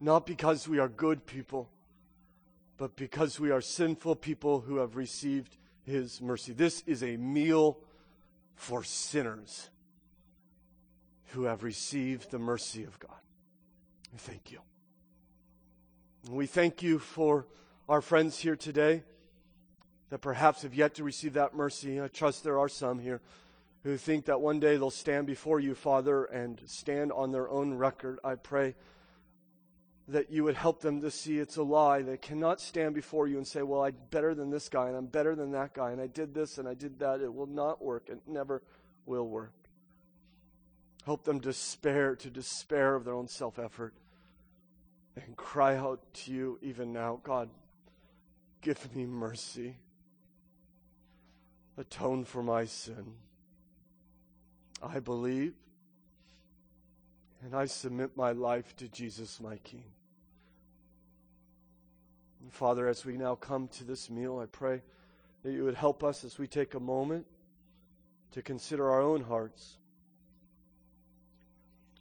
[0.00, 1.68] not because we are good people,
[2.76, 5.56] but because we are sinful people who have received
[5.86, 6.52] his mercy.
[6.52, 7.78] This is a meal
[8.56, 9.70] for sinners
[11.28, 13.10] who have received the mercy of God.
[14.16, 14.60] Thank you.
[16.30, 17.46] We thank you for
[17.86, 19.02] our friends here today
[20.08, 22.00] that perhaps have yet to receive that mercy.
[22.00, 23.20] I trust there are some here
[23.82, 27.74] who think that one day they'll stand before you, Father, and stand on their own
[27.74, 28.20] record.
[28.24, 28.74] I pray
[30.08, 32.00] that you would help them to see it's a lie.
[32.00, 35.06] They cannot stand before you and say, Well, I'm better than this guy, and I'm
[35.06, 37.20] better than that guy, and I did this and I did that.
[37.20, 38.08] It will not work.
[38.08, 38.62] It never
[39.04, 39.52] will work.
[41.04, 43.92] Help them despair, to despair of their own self effort,
[45.16, 47.48] and cry out to you even now God,
[48.60, 49.76] give me mercy.
[51.76, 53.14] Atone for my sin.
[54.82, 55.54] I believe
[57.44, 59.84] and I submit my life to Jesus, my King.
[62.40, 64.82] And Father, as we now come to this meal, I pray
[65.42, 67.26] that you would help us as we take a moment
[68.32, 69.76] to consider our own hearts.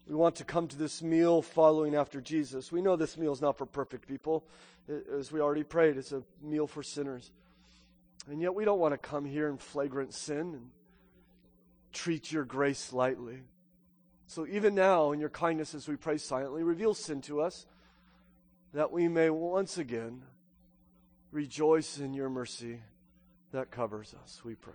[0.07, 2.71] We want to come to this meal following after Jesus.
[2.71, 4.43] We know this meal is not for perfect people.
[5.17, 7.31] As we already prayed, it's a meal for sinners.
[8.29, 10.69] And yet we don't want to come here in flagrant sin and
[11.93, 13.39] treat your grace lightly.
[14.27, 17.65] So even now, in your kindness, as we pray silently, reveal sin to us
[18.73, 20.23] that we may once again
[21.31, 22.79] rejoice in your mercy
[23.51, 24.73] that covers us, we pray.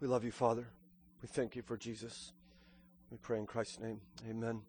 [0.00, 0.66] We love you, Father.
[1.20, 2.32] We thank you for Jesus.
[3.10, 4.00] We pray in Christ's name.
[4.28, 4.62] Amen.